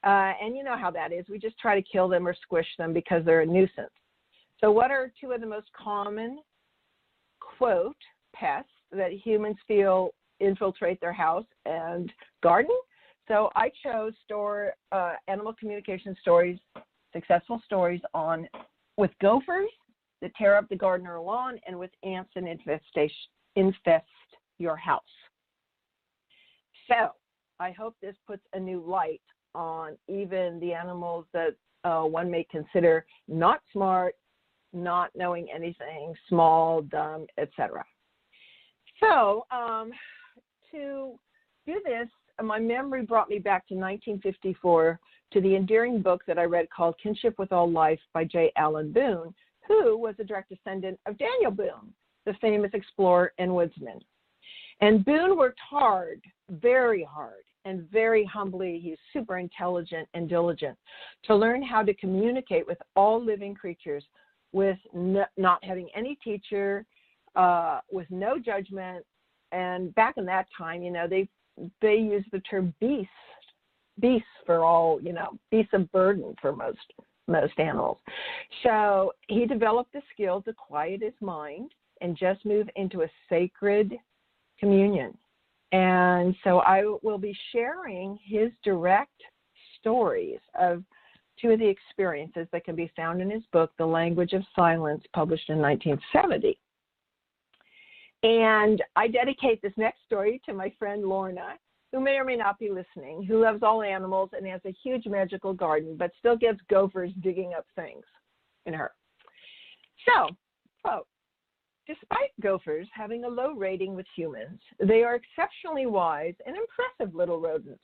[0.07, 1.25] Uh, and you know how that is.
[1.29, 3.91] We just try to kill them or squish them because they're a nuisance.
[4.61, 6.39] So, what are two of the most common,
[7.41, 7.97] quote,
[8.33, 12.09] pests that humans feel infiltrate their house and
[12.41, 12.71] garden?
[13.27, 16.57] So, I chose store uh, animal communication stories,
[17.11, 18.47] successful stories on
[18.95, 19.69] with gophers
[20.21, 23.11] that tear up the garden or lawn, and with ants and infestation
[23.57, 24.05] infest
[24.57, 25.01] your house.
[26.87, 27.09] So
[27.59, 29.21] I hope this puts a new light
[29.57, 34.15] on even the animals that uh, one may consider not smart,
[34.71, 37.83] not knowing anything, small, dumb, etc.
[38.99, 39.91] So um,
[40.71, 41.19] to
[41.65, 42.07] do this,
[42.43, 44.99] my memory brought me back to 1954
[45.33, 48.51] to the endearing book that I read called Kinship with All Life by J.
[48.55, 49.33] Allen Boone,
[49.67, 51.93] who was a direct descendant of Daniel Boone,
[52.25, 53.99] the famous explorer and woodsman.
[54.81, 58.79] And Boone worked hard, very hard, and very humbly.
[58.81, 60.77] He's super intelligent and diligent
[61.25, 64.03] to learn how to communicate with all living creatures
[64.53, 66.85] with no, not having any teacher,
[67.35, 69.05] uh, with no judgment.
[69.51, 71.27] And back in that time, you know, they
[71.81, 73.09] they used the term beast,
[73.99, 76.77] beasts for all, you know, beasts of burden for most
[77.27, 77.97] most animals.
[78.63, 83.97] So he developed the skill to quiet his mind and just move into a sacred
[84.59, 85.17] communion.
[85.71, 89.21] And so I will be sharing his direct
[89.79, 90.83] stories of
[91.39, 95.03] two of the experiences that can be found in his book, The Language of Silence,
[95.13, 96.57] published in 1970.
[98.23, 101.57] And I dedicate this next story to my friend Lorna,
[101.91, 105.05] who may or may not be listening, who loves all animals and has a huge
[105.05, 108.03] magical garden, but still gets gophers digging up things
[108.65, 108.91] in her.
[110.07, 110.29] So,
[110.83, 111.07] quote,
[111.87, 117.39] Despite gophers having a low rating with humans, they are exceptionally wise and impressive little
[117.39, 117.83] rodents.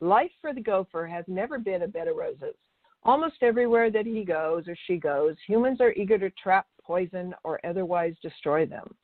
[0.00, 2.54] Life for the gopher has never been a bed of roses.
[3.02, 7.64] Almost everywhere that he goes or she goes, humans are eager to trap, poison, or
[7.64, 8.94] otherwise destroy them.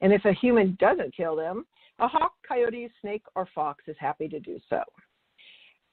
[0.00, 1.66] And if a human doesn't kill them,
[1.98, 4.82] a hawk, coyote, snake, or fox is happy to do so.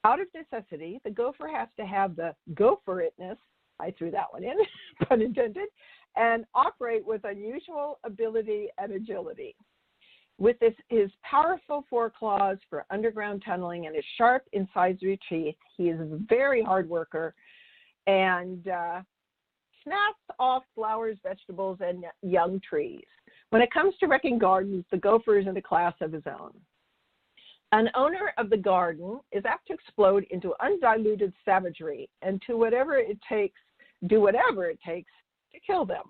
[0.05, 3.37] Out of necessity, the gopher has to have the gopheritness,
[3.79, 4.55] I threw that one in,
[5.07, 5.67] pun intended,
[6.15, 9.55] and operate with unusual ability and agility.
[10.37, 15.99] With this, his powerful foreclaws for underground tunneling and his sharp incisive teeth, he is
[15.99, 17.33] a very hard worker
[18.05, 19.01] and uh,
[19.83, 23.05] snaps off flowers, vegetables, and young trees.
[23.51, 26.51] When it comes to wrecking gardens, the gopher is in a class of his own.
[27.71, 32.95] An owner of the garden is apt to explode into undiluted savagery and to whatever
[32.95, 33.59] it takes,
[34.07, 35.11] do whatever it takes
[35.55, 36.03] to kill them.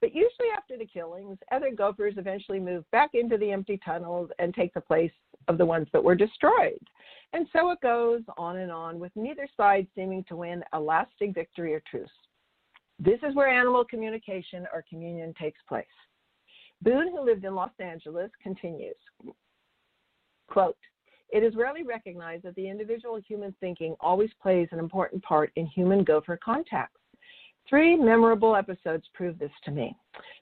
[0.00, 4.54] But usually, after the killings, other gophers eventually move back into the empty tunnels and
[4.54, 5.12] take the place
[5.48, 6.80] of the ones that were destroyed.
[7.32, 11.34] And so it goes on and on, with neither side seeming to win a lasting
[11.34, 12.08] victory or truce.
[12.98, 15.86] This is where animal communication or communion takes place.
[16.82, 18.96] Boone, who lived in Los Angeles, continues
[20.50, 20.76] quote,
[21.30, 25.66] It is rarely recognized that the individual human thinking always plays an important part in
[25.66, 26.96] human gopher contact.
[27.70, 29.96] Three memorable episodes prove this to me.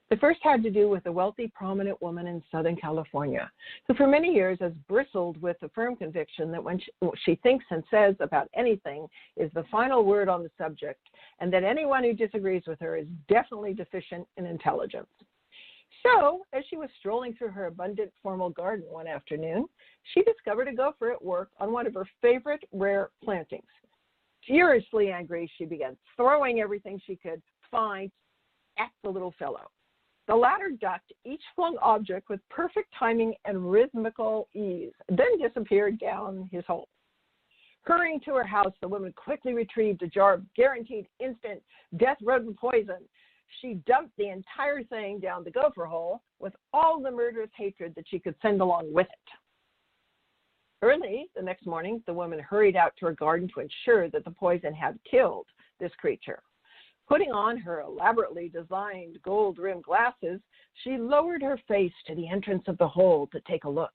[0.09, 3.51] The first had to do with a wealthy, prominent woman in Southern California
[3.87, 6.91] who, for many years, has bristled with the firm conviction that when she,
[7.23, 9.05] she, thinks and says about anything
[9.37, 10.99] is the final word on the subject,
[11.39, 15.05] and that anyone who disagrees with her is definitely deficient in intelligence.
[16.01, 19.65] So, as she was strolling through her abundant formal garden one afternoon,
[20.15, 23.69] she discovered a gopher at work on one of her favorite rare plantings.
[24.49, 27.39] Furiously angry, she began throwing everything she could
[27.69, 28.09] find
[28.79, 29.69] at the little fellow.
[30.27, 36.49] The latter ducked each flung object with perfect timing and rhythmical ease, then disappeared down
[36.51, 36.87] his hole.
[37.83, 41.61] Hurrying to her house, the woman quickly retrieved a jar of guaranteed instant
[41.97, 43.07] death rodent poison.
[43.61, 48.05] she dumped the entire thing down the gopher hole with all the murderous hatred that
[48.07, 49.29] she could send along with it.
[50.81, 54.31] Early the next morning, the woman hurried out to her garden to ensure that the
[54.31, 55.47] poison had killed
[55.79, 56.41] this creature.
[57.07, 60.39] Putting on her elaborately designed gold rimmed glasses,
[60.83, 63.91] she lowered her face to the entrance of the hole to take a look.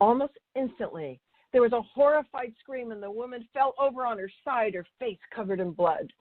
[0.00, 1.20] Almost instantly,
[1.52, 5.18] there was a horrified scream, and the woman fell over on her side, her face
[5.34, 6.12] covered in blood.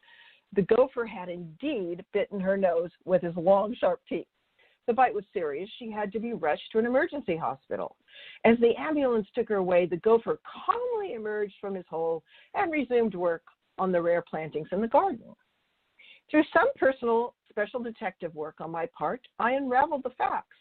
[0.53, 4.27] The gopher had indeed bitten her nose with his long, sharp teeth.
[4.87, 5.69] The bite was serious.
[5.79, 7.95] She had to be rushed to an emergency hospital.
[8.43, 12.23] As the ambulance took her away, the gopher calmly emerged from his hole
[12.53, 13.43] and resumed work
[13.77, 15.35] on the rare plantings in the garden.
[16.29, 20.57] Through some personal special detective work on my part, I unraveled the facts.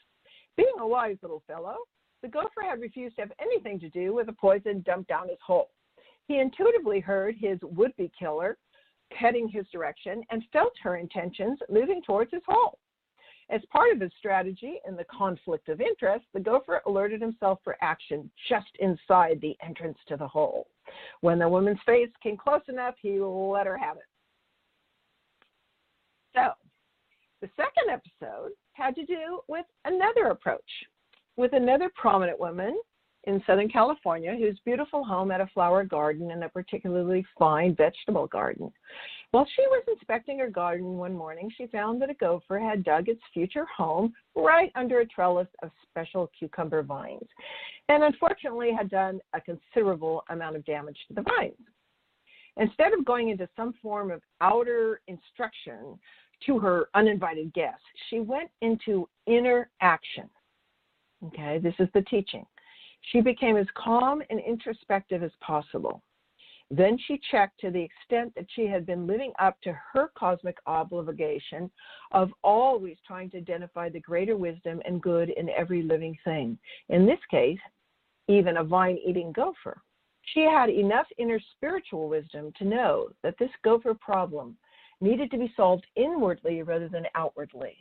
[0.56, 1.76] Being a wise little fellow,
[2.22, 5.38] the gopher had refused to have anything to do with the poison dumped down his
[5.44, 5.70] hole.
[6.28, 8.56] He intuitively heard his would be killer
[9.12, 12.78] heading his direction and felt her intentions moving towards his hole.
[13.52, 17.76] As part of his strategy in the conflict of interest, the gopher alerted himself for
[17.82, 20.68] action just inside the entrance to the hole.
[21.20, 24.04] When the woman's face came close enough, he let her have it.
[26.34, 26.52] So,
[27.42, 30.60] the second episode had to do with another approach,
[31.36, 32.80] with another prominent woman
[33.24, 38.26] in Southern California whose beautiful home had a flower garden and a particularly fine vegetable
[38.26, 38.72] garden.
[39.30, 43.08] While she was inspecting her garden one morning, she found that a gopher had dug
[43.08, 47.28] its future home right under a trellis of special cucumber vines,
[47.88, 51.54] and unfortunately had done a considerable amount of damage to the vines.
[52.58, 55.98] Instead of going into some form of outer instruction
[56.46, 60.28] to her uninvited guests, she went into inner action.
[61.24, 62.44] Okay, this is the teaching.
[63.10, 66.02] She became as calm and introspective as possible.
[66.70, 70.56] Then she checked to the extent that she had been living up to her cosmic
[70.66, 71.70] obligation
[72.12, 76.58] of always trying to identify the greater wisdom and good in every living thing.
[76.88, 77.58] In this case,
[78.28, 79.82] even a vine eating gopher.
[80.32, 84.56] She had enough inner spiritual wisdom to know that this gopher problem
[85.02, 87.76] needed to be solved inwardly rather than outwardly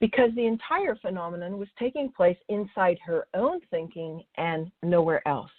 [0.00, 5.50] because the entire phenomenon was taking place inside her own thinking and nowhere else.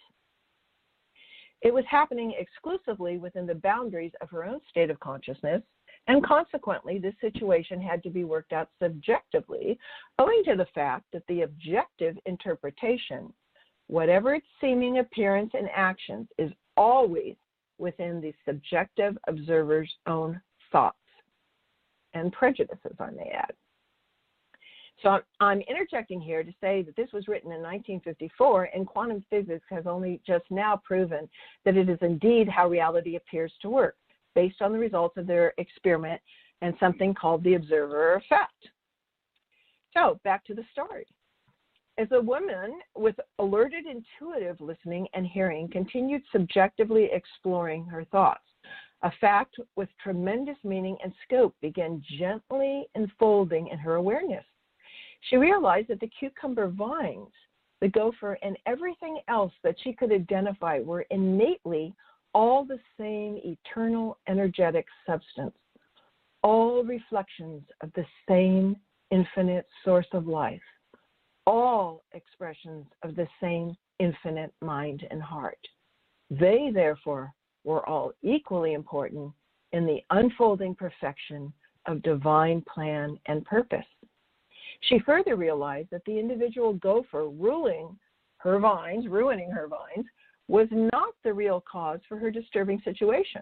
[1.62, 5.62] It was happening exclusively within the boundaries of her own state of consciousness,
[6.08, 9.80] and consequently, this situation had to be worked out subjectively,
[10.20, 13.34] owing to the fact that the objective interpretation,
[13.88, 17.36] whatever its seeming appearance and actions, is always
[17.80, 20.40] within the subjective observer's own
[20.72, 20.98] thoughts
[22.14, 23.54] and prejudices, I may add.
[25.04, 29.66] So I'm interjecting here to say that this was written in 1954, and quantum physics
[29.70, 31.30] has only just now proven
[31.66, 33.98] that it is indeed how reality appears to work,
[34.36, 36.22] based on the results of their experiment
[36.62, 38.70] and something called the observer effect.
[39.94, 41.06] So back to the story.
[41.98, 48.44] As a woman with alerted intuitive listening and hearing continued subjectively exploring her thoughts,
[49.04, 54.44] a fact with tremendous meaning and scope began gently unfolding in her awareness.
[55.30, 57.32] She realized that the cucumber vines,
[57.82, 61.94] the gopher, and everything else that she could identify were innately
[62.34, 65.56] all the same eternal energetic substance,
[66.44, 68.76] all reflections of the same
[69.10, 70.62] infinite source of life,
[71.48, 75.58] all expressions of the same infinite mind and heart.
[76.30, 79.32] They, therefore, were all equally important
[79.72, 81.54] in the unfolding perfection
[81.88, 83.86] of divine plan and purpose.
[84.82, 87.98] She further realized that the individual gopher ruling
[88.38, 90.06] her vines, ruining her vines,
[90.48, 93.42] was not the real cause for her disturbing situation.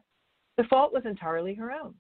[0.58, 1.96] The fault was entirely her own.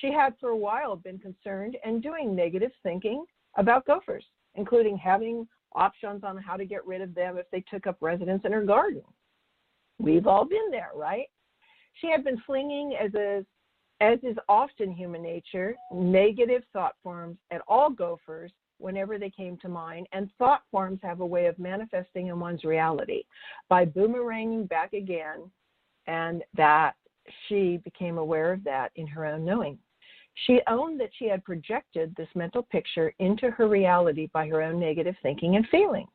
[0.00, 3.24] She had for a while been concerned and doing negative thinking
[3.56, 4.24] about gophers,
[4.56, 8.42] including having options on how to get rid of them if they took up residence
[8.44, 9.02] in her garden.
[9.98, 11.26] We've all been there, right?
[12.00, 13.12] She had been flinging, as
[14.00, 18.52] as is often human nature, negative thought forms at all gophers
[18.84, 22.64] whenever they came to mind, and thought forms have a way of manifesting in one's
[22.64, 23.22] reality
[23.70, 25.50] by boomeranging back again,
[26.06, 26.92] and that
[27.48, 29.78] she became aware of that in her own knowing.
[30.46, 34.78] She owned that she had projected this mental picture into her reality by her own
[34.78, 36.06] negative thinking and feeling,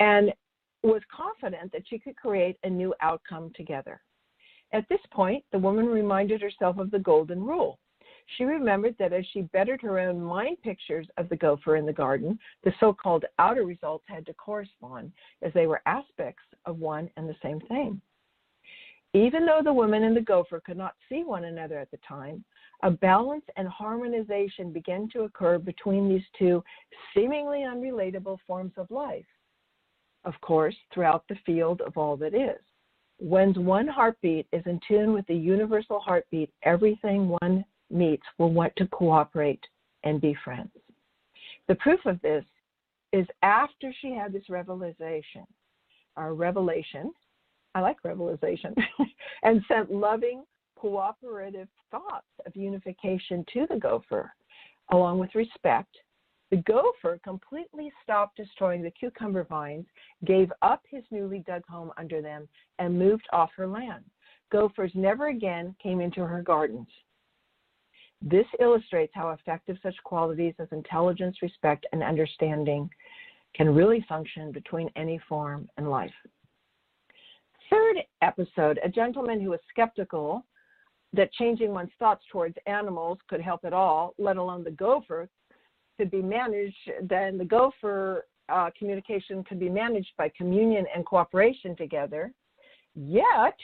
[0.00, 0.34] and
[0.82, 4.02] was confident that she could create a new outcome together.
[4.74, 7.78] At this point, the woman reminded herself of the golden rule
[8.36, 11.92] she remembered that as she bettered her own mind pictures of the gopher in the
[11.92, 15.12] garden, the so called outer results had to correspond,
[15.42, 18.00] as they were aspects of one and the same thing.
[19.12, 22.44] Even though the woman and the gopher could not see one another at the time,
[22.82, 26.62] a balance and harmonization began to occur between these two
[27.14, 29.26] seemingly unrelatable forms of life.
[30.24, 32.60] Of course, throughout the field of all that is.
[33.18, 38.74] When one heartbeat is in tune with the universal heartbeat, everything one meets will want
[38.76, 39.64] to cooperate
[40.04, 40.70] and be friends.
[41.68, 42.44] The proof of this
[43.12, 45.46] is after she had this revelation,
[46.16, 47.12] our revelation,
[47.74, 48.74] I like revelation,
[49.42, 50.44] and sent loving,
[50.76, 54.32] cooperative thoughts of unification to the gopher,
[54.90, 55.94] along with respect,
[56.50, 59.86] the gopher completely stopped destroying the cucumber vines,
[60.24, 64.04] gave up his newly dug home under them, and moved off her land.
[64.50, 66.88] Gophers never again came into her gardens.
[68.22, 72.90] This illustrates how effective such qualities as intelligence, respect, and understanding
[73.54, 76.12] can really function between any form and life.
[77.70, 80.44] Third episode a gentleman who was skeptical
[81.12, 85.28] that changing one's thoughts towards animals could help at all, let alone the gopher,
[85.96, 91.74] could be managed, then the gopher uh, communication could be managed by communion and cooperation
[91.76, 92.32] together,
[92.94, 93.58] yet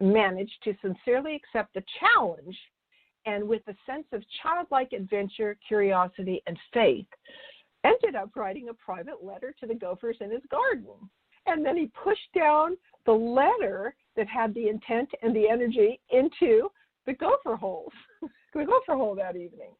[0.00, 2.56] managed to sincerely accept the challenge
[3.26, 7.06] and with a sense of childlike adventure, curiosity, and faith,
[7.84, 10.94] ended up writing a private letter to the gophers in his garden.
[11.46, 16.68] And then he pushed down the letter that had the intent and the energy into
[17.06, 17.92] the gopher holes,
[18.54, 19.72] the gopher hole that evening.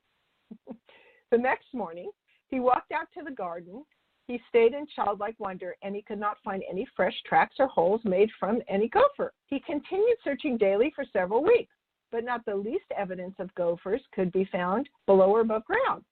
[1.30, 2.10] the next morning,
[2.48, 3.84] he walked out to the garden.
[4.26, 8.00] He stayed in childlike wonder, and he could not find any fresh tracks or holes
[8.04, 9.32] made from any gopher.
[9.46, 11.72] He continued searching daily for several weeks,
[12.12, 16.04] but not the least evidence of gophers could be found below or above ground.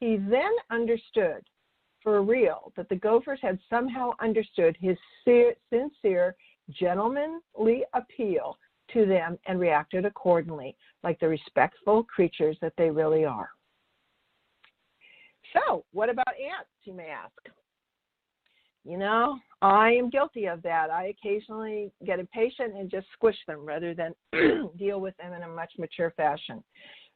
[0.00, 1.42] He then understood
[2.02, 6.34] for real that the gophers had somehow understood his sincere,
[6.70, 8.56] gentlemanly appeal
[8.92, 13.50] to them and reacted accordingly, like the respectful creatures that they really are.
[15.52, 17.32] So, what about ants, you may ask?
[18.84, 20.90] You know, I am guilty of that.
[20.90, 24.12] I occasionally get impatient and just squish them rather than
[24.76, 26.62] deal with them in a much mature fashion.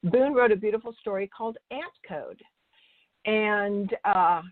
[0.04, 2.40] Boone wrote a beautiful story called Ant Code.
[3.24, 4.42] And uh,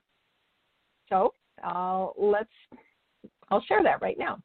[1.08, 2.50] so uh, let's,
[3.50, 4.38] I'll share that right now.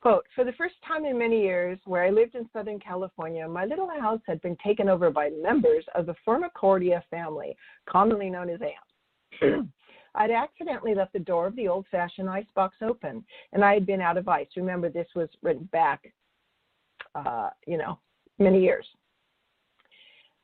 [0.00, 3.64] Quote, for the first time in many years, where I lived in Southern California, my
[3.64, 7.56] little house had been taken over by members of the Formicidae family,
[7.88, 9.68] commonly known as ants.
[10.16, 13.86] I'd accidentally left the door of the old fashioned ice box open, and I had
[13.86, 14.48] been out of ice.
[14.56, 16.12] Remember, this was written back,
[17.14, 17.98] uh, you know,
[18.38, 18.86] many years.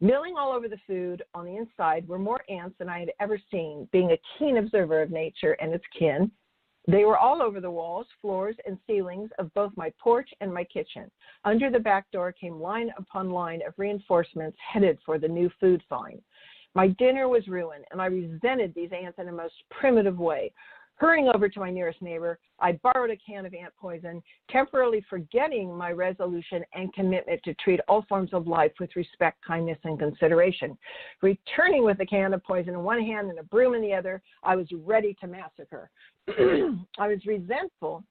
[0.01, 3.41] Milling all over the food on the inside were more ants than I had ever
[3.51, 6.31] seen, being a keen observer of nature and its kin.
[6.89, 10.65] They were all over the walls, floors, and ceilings of both my porch and my
[10.65, 11.09] kitchen.
[11.45, 15.81] Under the back door came line upon line of reinforcements headed for the new food
[15.89, 16.21] find.
[16.75, 20.53] My dinner was ruined, and I resented these ants in a most primitive way.
[20.97, 25.77] Hurrying over to my nearest neighbor, I borrowed a can of ant poison, temporarily forgetting
[25.77, 30.79] my resolution and commitment to treat all forms of life with respect, kindness, and consideration.
[31.21, 34.23] Returning with a can of poison in one hand and a broom in the other,
[34.45, 35.91] I was ready to massacre.
[36.29, 38.05] I was resentful.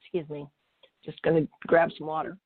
[0.00, 0.46] Excuse me,
[1.04, 2.36] just going to grab some water.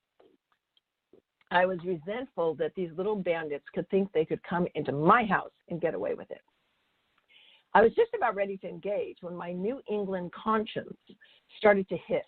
[1.50, 5.52] I was resentful that these little bandits could think they could come into my house
[5.68, 6.42] and get away with it.
[7.74, 10.96] I was just about ready to engage when my New England conscience
[11.58, 12.24] started to hiss.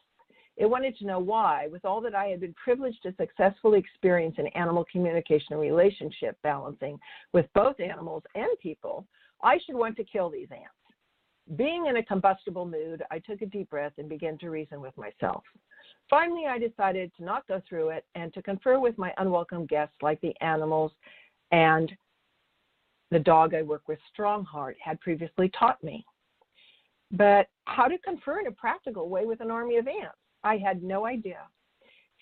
[0.56, 4.34] It wanted to know why, with all that I had been privileged to successfully experience
[4.38, 6.98] in animal communication and relationship balancing
[7.32, 9.06] with both animals and people,
[9.42, 10.74] I should want to kill these ants.
[11.56, 14.96] Being in a combustible mood, I took a deep breath and began to reason with
[14.98, 15.44] myself.
[16.10, 19.96] Finally, I decided to not go through it and to confer with my unwelcome guests
[20.00, 20.92] like the animals
[21.52, 21.92] and
[23.10, 26.04] the dog I work with, Strongheart, had previously taught me.
[27.10, 30.18] But how to confer in a practical way with an army of ants?
[30.44, 31.40] I had no idea.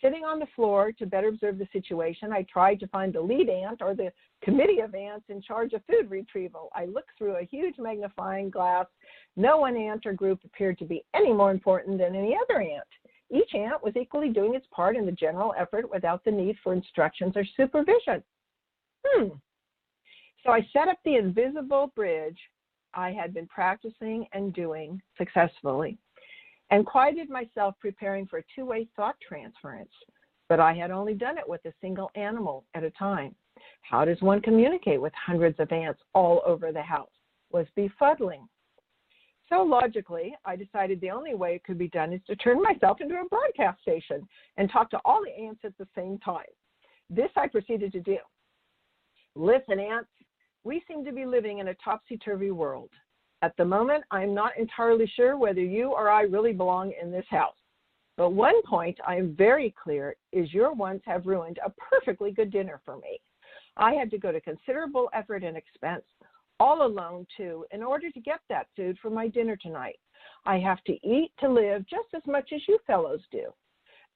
[0.03, 3.49] Sitting on the floor to better observe the situation, I tried to find the lead
[3.49, 4.13] ant or the
[4.43, 6.71] committee of ants in charge of food retrieval.
[6.75, 8.87] I looked through a huge magnifying glass.
[9.37, 12.87] No one ant or group appeared to be any more important than any other ant.
[13.31, 16.73] Each ant was equally doing its part in the general effort without the need for
[16.73, 18.23] instructions or supervision.
[19.05, 19.29] Hmm,
[20.47, 22.39] so I set up the invisible bridge
[22.95, 25.99] I had been practicing and doing successfully
[26.71, 29.91] and quieted myself preparing for two way thought transference.
[30.49, 33.35] But I had only done it with a single animal at a time.
[33.83, 37.11] How does one communicate with hundreds of ants all over the house?
[37.51, 38.47] Was befuddling.
[39.49, 43.01] So logically, I decided the only way it could be done is to turn myself
[43.01, 44.27] into a broadcast station
[44.57, 46.45] and talk to all the ants at the same time.
[47.09, 48.19] This I proceeded to do.
[49.37, 50.11] Listen, ants,
[50.65, 52.91] we seem to be living in a topsy turvy world.
[53.43, 57.27] At the moment, I'm not entirely sure whether you or I really belong in this
[57.31, 57.55] house.
[58.17, 62.51] But one point I am very clear is your wants have ruined a perfectly good
[62.51, 63.21] dinner for me.
[63.77, 66.05] I had to go to considerable effort and expense,
[66.61, 69.99] all alone too, in order to get that food for my dinner tonight.
[70.45, 73.53] I have to eat to live just as much as you fellows do.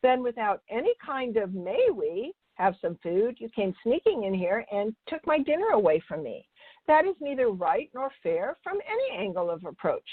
[0.03, 4.65] Then, without any kind of may we have some food, you came sneaking in here
[4.73, 6.47] and took my dinner away from me.
[6.87, 10.09] That is neither right nor fair from any angle of approach,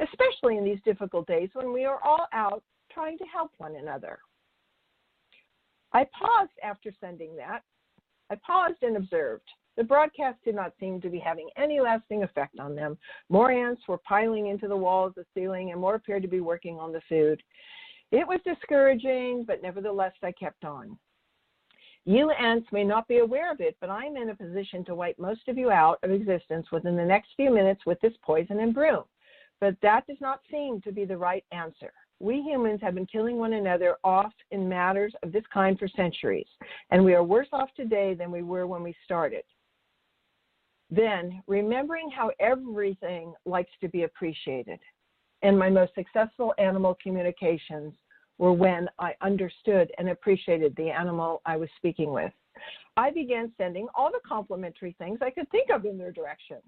[0.00, 2.62] especially in these difficult days when we are all out
[2.92, 4.18] trying to help one another.
[5.92, 7.62] I paused after sending that.
[8.30, 9.48] I paused and observed.
[9.78, 12.98] The broadcast did not seem to be having any lasting effect on them.
[13.28, 16.80] More ants were piling into the walls, the ceiling, and more appeared to be working
[16.80, 17.40] on the food.
[18.10, 20.98] It was discouraging, but nevertheless, I kept on.
[22.04, 25.16] You ants may not be aware of it, but I'm in a position to wipe
[25.16, 28.74] most of you out of existence within the next few minutes with this poison and
[28.74, 29.04] broom.
[29.60, 31.92] But that does not seem to be the right answer.
[32.18, 36.48] We humans have been killing one another off in matters of this kind for centuries,
[36.90, 39.44] and we are worse off today than we were when we started.
[40.90, 44.80] Then, remembering how everything likes to be appreciated,
[45.42, 47.94] and my most successful animal communications
[48.38, 52.32] were when I understood and appreciated the animal I was speaking with.
[52.96, 56.58] I began sending all the complimentary things I could think of in their direction.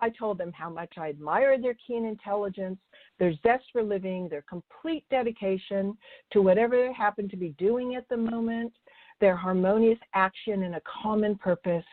[0.00, 2.78] I told them how much I admired their keen intelligence,
[3.18, 5.96] their zest for living, their complete dedication
[6.32, 8.72] to whatever they happened to be doing at the moment,
[9.20, 11.84] their harmonious action and a common purpose,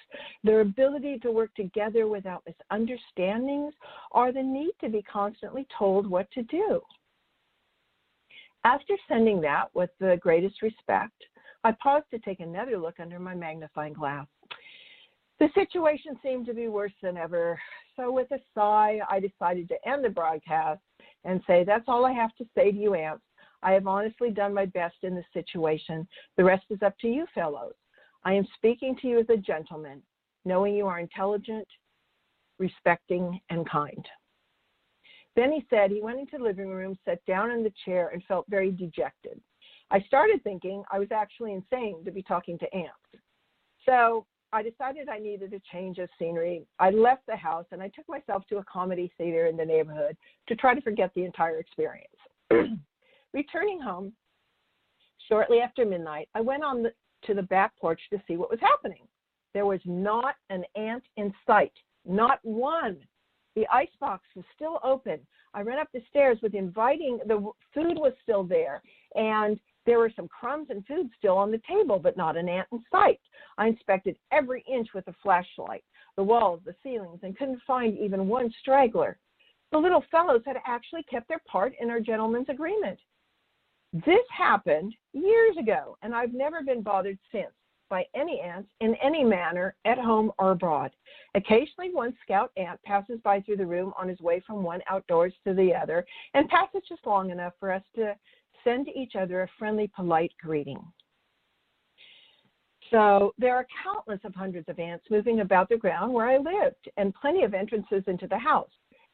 [0.43, 3.73] their ability to work together without misunderstandings,
[4.11, 6.81] or the need to be constantly told what to do.
[8.63, 11.13] After sending that with the greatest respect,
[11.63, 14.27] I paused to take another look under my magnifying glass.
[15.39, 17.59] The situation seemed to be worse than ever,
[17.95, 20.81] so with a sigh, I decided to end the broadcast
[21.25, 23.23] and say, That's all I have to say to you, ants.
[23.63, 26.07] I have honestly done my best in this situation.
[26.37, 27.73] The rest is up to you, fellows.
[28.23, 30.01] I am speaking to you as a gentleman,
[30.45, 31.67] knowing you are intelligent,
[32.59, 34.05] respecting, and kind.
[35.35, 38.23] Then he said he went into the living room, sat down in the chair, and
[38.23, 39.39] felt very dejected.
[39.91, 43.23] I started thinking I was actually insane to be talking to ants.
[43.85, 46.65] So I decided I needed a change of scenery.
[46.79, 50.17] I left the house and I took myself to a comedy theater in the neighborhood
[50.47, 52.07] to try to forget the entire experience.
[53.33, 54.13] Returning home
[55.27, 58.59] shortly after midnight, I went on the, to the back porch to see what was
[58.59, 59.07] happening.
[59.53, 61.73] There was not an ant in sight,
[62.05, 62.97] not one.
[63.55, 65.19] The icebox was still open.
[65.53, 68.81] I ran up the stairs with inviting, the food was still there,
[69.15, 72.67] and there were some crumbs and food still on the table, but not an ant
[72.71, 73.19] in sight.
[73.57, 75.83] I inspected every inch with a flashlight,
[76.17, 79.17] the walls, the ceilings, and couldn't find even one straggler.
[79.71, 82.99] The little fellows had actually kept their part in our gentleman's agreement.
[83.93, 87.51] This happened years ago, and I've never been bothered since
[87.89, 90.91] by any ants in any manner, at home or abroad.
[91.35, 95.33] Occasionally, one scout ant passes by through the room on his way from one outdoors
[95.45, 98.13] to the other and passes just long enough for us to
[98.63, 100.83] send each other a friendly, polite greeting.
[102.91, 106.89] So there are countless of hundreds of ants moving about the ground where I lived,
[106.97, 108.69] and plenty of entrances into the house.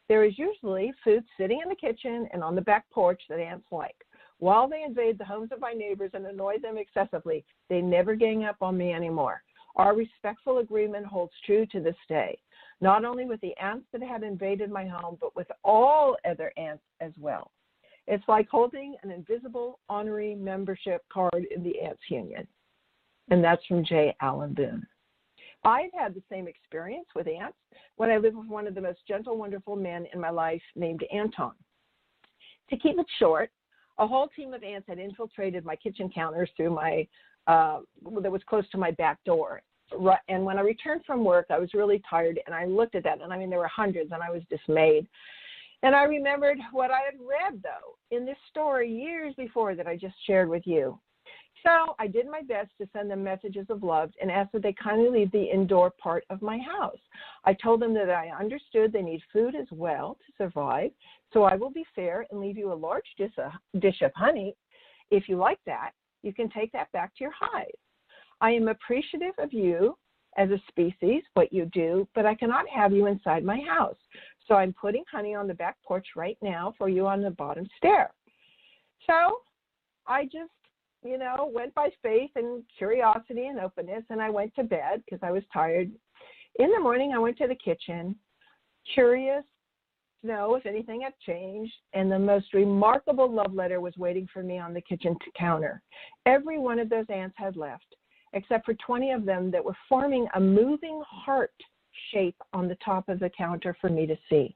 [0.10, 3.66] There is usually food sitting in the kitchen and on the back porch that ants
[3.72, 3.96] like.
[4.44, 8.44] While they invade the homes of my neighbors and annoy them excessively, they never gang
[8.44, 9.42] up on me anymore.
[9.78, 12.38] Our respectful agreement holds true to this day,
[12.82, 16.84] not only with the ants that had invaded my home, but with all other ants
[17.00, 17.52] as well.
[18.06, 22.46] It's like holding an invisible honorary membership card in the Ants Union.
[23.30, 24.14] And that's from J.
[24.22, 24.86] Allen Boone.
[25.64, 27.56] I've had the same experience with ants
[27.96, 31.06] when I lived with one of the most gentle, wonderful men in my life named
[31.14, 31.54] Anton.
[32.72, 33.50] To keep it short,
[34.00, 37.08] a whole team of ants had infiltrated my kitchen counters through my
[37.48, 37.80] uh,
[38.22, 39.62] that was close to my back door.
[40.28, 43.22] And when I returned from work, I was really tired, and I looked at that,
[43.22, 45.08] and I mean there were hundreds, and I was dismayed.
[45.84, 49.98] And I remembered what I had read, though, in this story years before that I
[49.98, 50.98] just shared with you.
[51.64, 54.74] So I did my best to send them messages of love and asked that they
[54.74, 57.00] kindly leave the indoor part of my house.
[57.46, 60.92] I told them that I understood they need food as well to survive,
[61.32, 64.56] so I will be fair and leave you a large dish of, dish of honey.
[65.10, 65.92] If you like that,
[66.22, 67.68] you can take that back to your hive.
[68.42, 69.96] I am appreciative of you
[70.38, 73.98] as a species, what you do, but I cannot have you inside my house.
[74.48, 77.68] So I'm putting honey on the back porch right now for you on the bottom
[77.78, 78.12] stair.
[79.08, 79.38] So
[80.08, 80.52] I just,
[81.04, 85.20] you know, went by faith and curiosity and openness, and I went to bed because
[85.22, 85.92] I was tired.
[86.60, 88.16] In the morning, I went to the kitchen,
[88.94, 89.44] curious
[90.22, 94.44] to know if anything had changed, and the most remarkable love letter was waiting for
[94.44, 95.82] me on the kitchen counter.
[96.26, 97.96] Every one of those ants had left,
[98.34, 101.54] except for 20 of them that were forming a moving heart
[102.12, 104.56] shape on the top of the counter for me to see.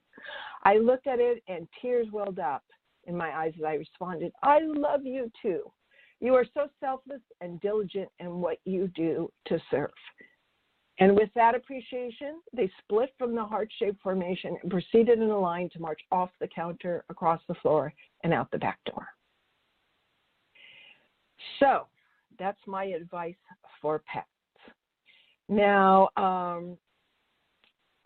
[0.64, 2.64] I looked at it and tears welled up
[3.06, 5.72] in my eyes as I responded, I love you too.
[6.20, 9.92] You are so selfless and diligent in what you do to serve.
[11.00, 15.40] And with that appreciation, they split from the heart shaped formation and proceeded in a
[15.40, 17.94] line to march off the counter, across the floor,
[18.24, 19.08] and out the back door.
[21.60, 21.86] So
[22.40, 23.36] that's my advice
[23.80, 24.26] for pets.
[25.50, 26.78] Now, um,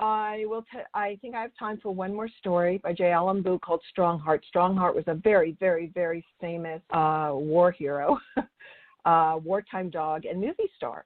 [0.01, 0.63] I will.
[0.63, 3.11] T- I think I have time for one more story by J.
[3.11, 4.41] Allen Boone called Strongheart.
[4.53, 8.17] Strongheart was a very, very, very famous uh, war hero,
[9.05, 11.05] uh, wartime dog, and movie star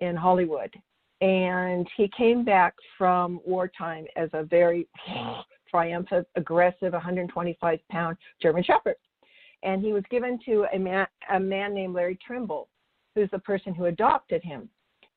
[0.00, 0.72] in Hollywood.
[1.20, 4.86] And he came back from wartime as a very
[5.68, 8.94] triumphant, aggressive, 125 pound German Shepherd.
[9.64, 12.68] And he was given to a man, a man named Larry Trimble,
[13.16, 14.68] who's the person who adopted him.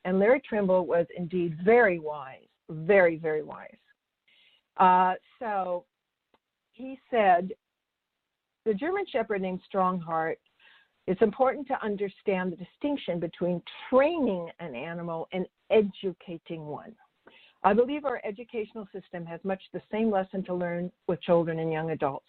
[0.06, 3.76] And Larry Trimble was indeed very wise very, very wise.
[4.78, 5.86] Uh, so
[6.72, 7.52] he said,
[8.66, 10.38] the German Shepherd named Strongheart,
[11.08, 16.94] it's important to understand the distinction between training an animal and educating one.
[17.64, 21.72] I believe our educational system has much the same lesson to learn with children and
[21.72, 22.26] young adults.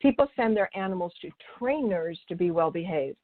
[0.00, 3.16] People send their animals to trainers to be well behaved.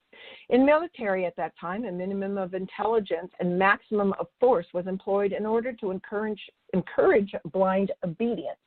[0.48, 5.32] In military at that time, a minimum of intelligence and maximum of force was employed
[5.32, 6.40] in order to encourage,
[6.72, 8.58] encourage blind obedience,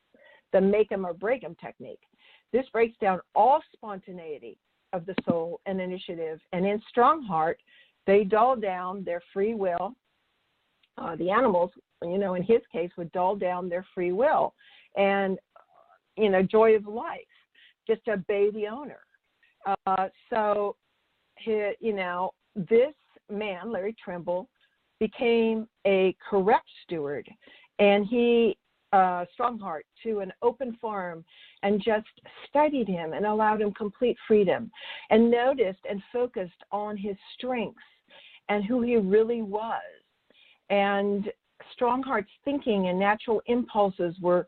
[0.52, 2.02] the make 'em or break 'em technique.
[2.52, 4.56] This breaks down all spontaneity
[4.94, 7.60] of the soul and initiative, and in Strongheart,
[8.06, 9.94] they dull down their free will.
[10.96, 11.70] Uh, the animals
[12.02, 14.54] you know, in his case, would dull down their free will
[14.96, 15.38] and,
[16.16, 17.20] you know, joy of life,
[17.86, 19.00] just obey the owner.
[19.86, 20.76] Uh, so,
[21.38, 22.94] he, you know, this
[23.30, 24.48] man, Larry Trimble,
[25.00, 27.28] became a correct steward,
[27.78, 28.56] and he
[28.92, 31.24] uh, Strongheart to an open farm
[31.62, 32.06] and just
[32.48, 34.70] studied him and allowed him complete freedom
[35.10, 37.78] and noticed and focused on his strengths
[38.48, 39.82] and who he really was.
[40.70, 41.30] And
[41.76, 44.46] Strongheart's thinking and natural impulses were,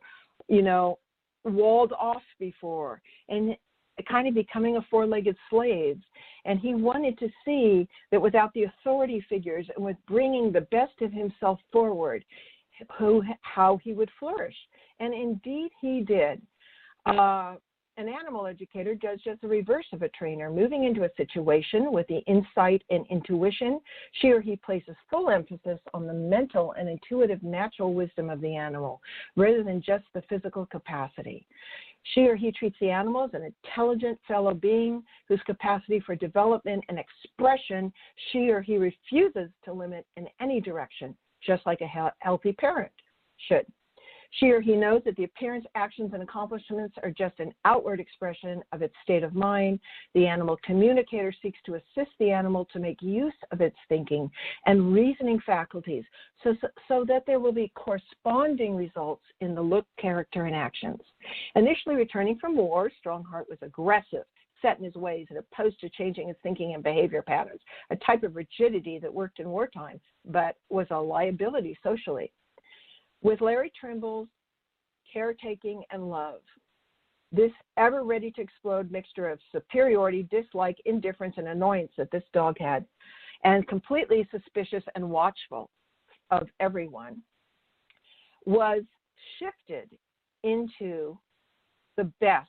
[0.49, 0.99] you know,
[1.45, 3.57] walled off before and
[4.09, 5.99] kind of becoming a four legged slave.
[6.45, 11.01] And he wanted to see that without the authority figures and with bringing the best
[11.03, 12.25] of himself forward,
[12.99, 14.57] who, how he would flourish.
[15.01, 16.41] And indeed, he did.
[17.07, 17.57] Uh,
[18.01, 22.07] an animal educator does just the reverse of a trainer, moving into a situation with
[22.09, 23.79] the insight and intuition.
[24.21, 28.57] She or he places full emphasis on the mental and intuitive natural wisdom of the
[28.57, 29.03] animal
[29.37, 31.47] rather than just the physical capacity.
[32.15, 36.83] She or he treats the animal as an intelligent fellow being whose capacity for development
[36.89, 37.93] and expression
[38.33, 41.15] she or he refuses to limit in any direction,
[41.47, 42.93] just like a healthy parent
[43.49, 43.67] should.
[44.33, 48.63] She or he knows that the appearance, actions, and accomplishments are just an outward expression
[48.73, 49.81] of its state of mind.
[50.15, 54.31] The animal communicator seeks to assist the animal to make use of its thinking
[54.67, 56.05] and reasoning faculties
[56.43, 56.55] so,
[56.89, 61.01] so, that there will be corresponding results in the look, character, and actions.
[61.55, 64.25] Initially returning from war, Strongheart was aggressive
[64.63, 67.61] set in his ways and opposed to changing his thinking and behavior patterns,
[67.91, 72.31] a type of rigidity that worked in wartime but was a liability socially.
[73.23, 74.29] With Larry Trimble's
[75.13, 76.41] caretaking and love,
[77.33, 82.57] this ever ready to explode mixture of superiority, dislike, indifference, and annoyance that this dog
[82.59, 82.85] had,
[83.45, 85.71] and completely suspicious and watchful
[86.31, 87.21] of everyone,
[88.47, 88.83] was
[89.39, 89.91] shifted
[90.43, 91.19] into
[91.97, 92.49] the best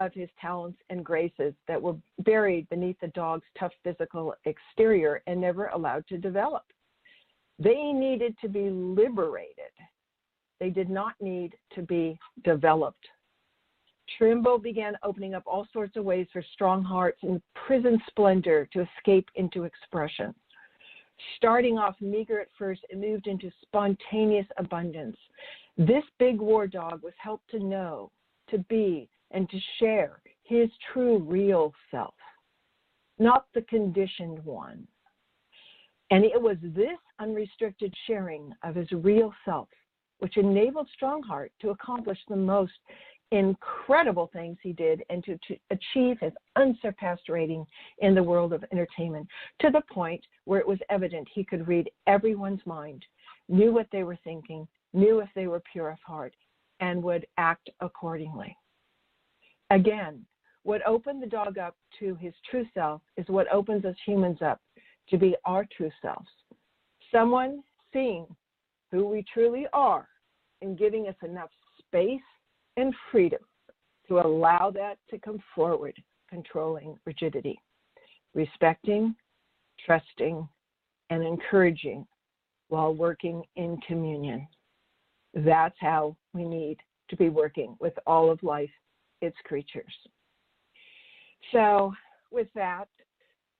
[0.00, 5.40] of his talents and graces that were buried beneath the dog's tough physical exterior and
[5.40, 6.64] never allowed to develop.
[7.58, 9.72] They needed to be liberated
[10.62, 13.04] they did not need to be developed.
[14.16, 19.28] Trimble began opening up all sorts of ways for Strongheart's in prison splendor to escape
[19.34, 20.32] into expression.
[21.36, 25.16] Starting off meager at first, it moved into spontaneous abundance.
[25.76, 28.12] This big war dog was helped to know,
[28.50, 32.14] to be, and to share his true, real self,
[33.18, 34.86] not the conditioned one.
[36.12, 39.68] And it was this unrestricted sharing of his real self
[40.22, 42.70] which enabled Strongheart to accomplish the most
[43.32, 47.66] incredible things he did and to, to, achieve his unsurpassed rating
[47.98, 49.26] in the world of entertainment
[49.60, 53.04] to the point where it was evident he could read everyone's mind.
[53.48, 56.34] knew what they were thinking, knew if they were pure of heart,
[56.78, 58.56] and would act accordingly.
[59.70, 60.24] Again,
[60.62, 64.60] what opened the dog up to his true self is what opens us humans up
[65.08, 66.28] to be our true selves.
[67.10, 68.24] Someone seeing
[68.92, 70.06] who we truly are
[70.62, 72.20] and giving us enough space
[72.76, 73.40] and freedom
[74.08, 75.94] to allow that to come forward,
[76.28, 77.58] controlling rigidity,
[78.34, 79.14] respecting,
[79.84, 80.48] trusting,
[81.10, 82.06] and encouraging
[82.68, 84.46] while working in communion.
[85.34, 86.78] That's how we need
[87.10, 88.70] to be working with all of life,
[89.20, 89.92] its creatures.
[91.52, 91.92] So,
[92.30, 92.88] with that,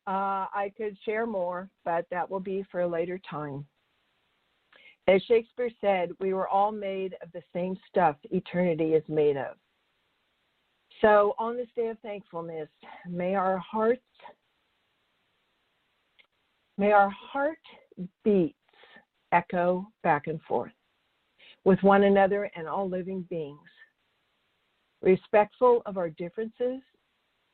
[0.06, 3.66] uh, I could share more, but that will be for a later time.
[5.08, 9.56] As Shakespeare said, we were all made of the same stuff eternity is made of.
[11.00, 12.68] So, on this day of thankfulness,
[13.08, 14.00] may our hearts,
[16.78, 17.58] may our heart
[18.22, 18.54] beats
[19.32, 20.72] echo back and forth
[21.64, 23.58] with one another and all living beings,
[25.00, 26.80] respectful of our differences,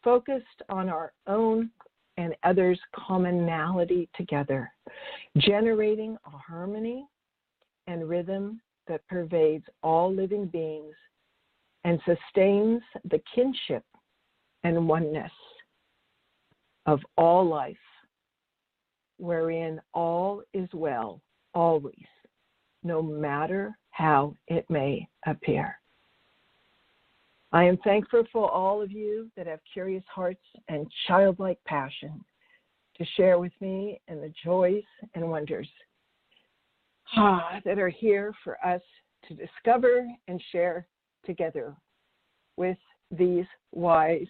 [0.05, 1.71] focused on our own
[2.19, 4.71] and others' commonality together,
[5.39, 7.07] generating a harmony
[7.89, 10.95] and rhythm that pervades all living beings
[11.85, 13.83] and sustains the kinship
[14.63, 15.33] and oneness
[16.87, 17.77] of all life,
[19.17, 21.21] wherein all is well
[21.55, 21.95] always,
[22.85, 25.77] no matter how it may appear.
[27.53, 32.23] I am thankful for all of you that have curious hearts and childlike passion
[32.99, 34.83] to share with me in the joys
[35.15, 35.69] and wonders
[37.17, 38.83] ah, that are here for us
[39.27, 40.87] to discover and share
[41.25, 41.77] together
[42.57, 42.79] with
[43.11, 44.27] these wise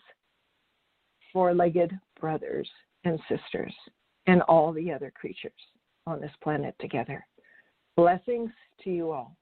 [1.32, 2.68] four legged brothers
[3.04, 3.74] and sisters
[4.26, 5.52] and all the other creatures
[6.06, 7.24] on this planet together.
[7.96, 8.50] Blessings
[8.82, 9.36] to you all.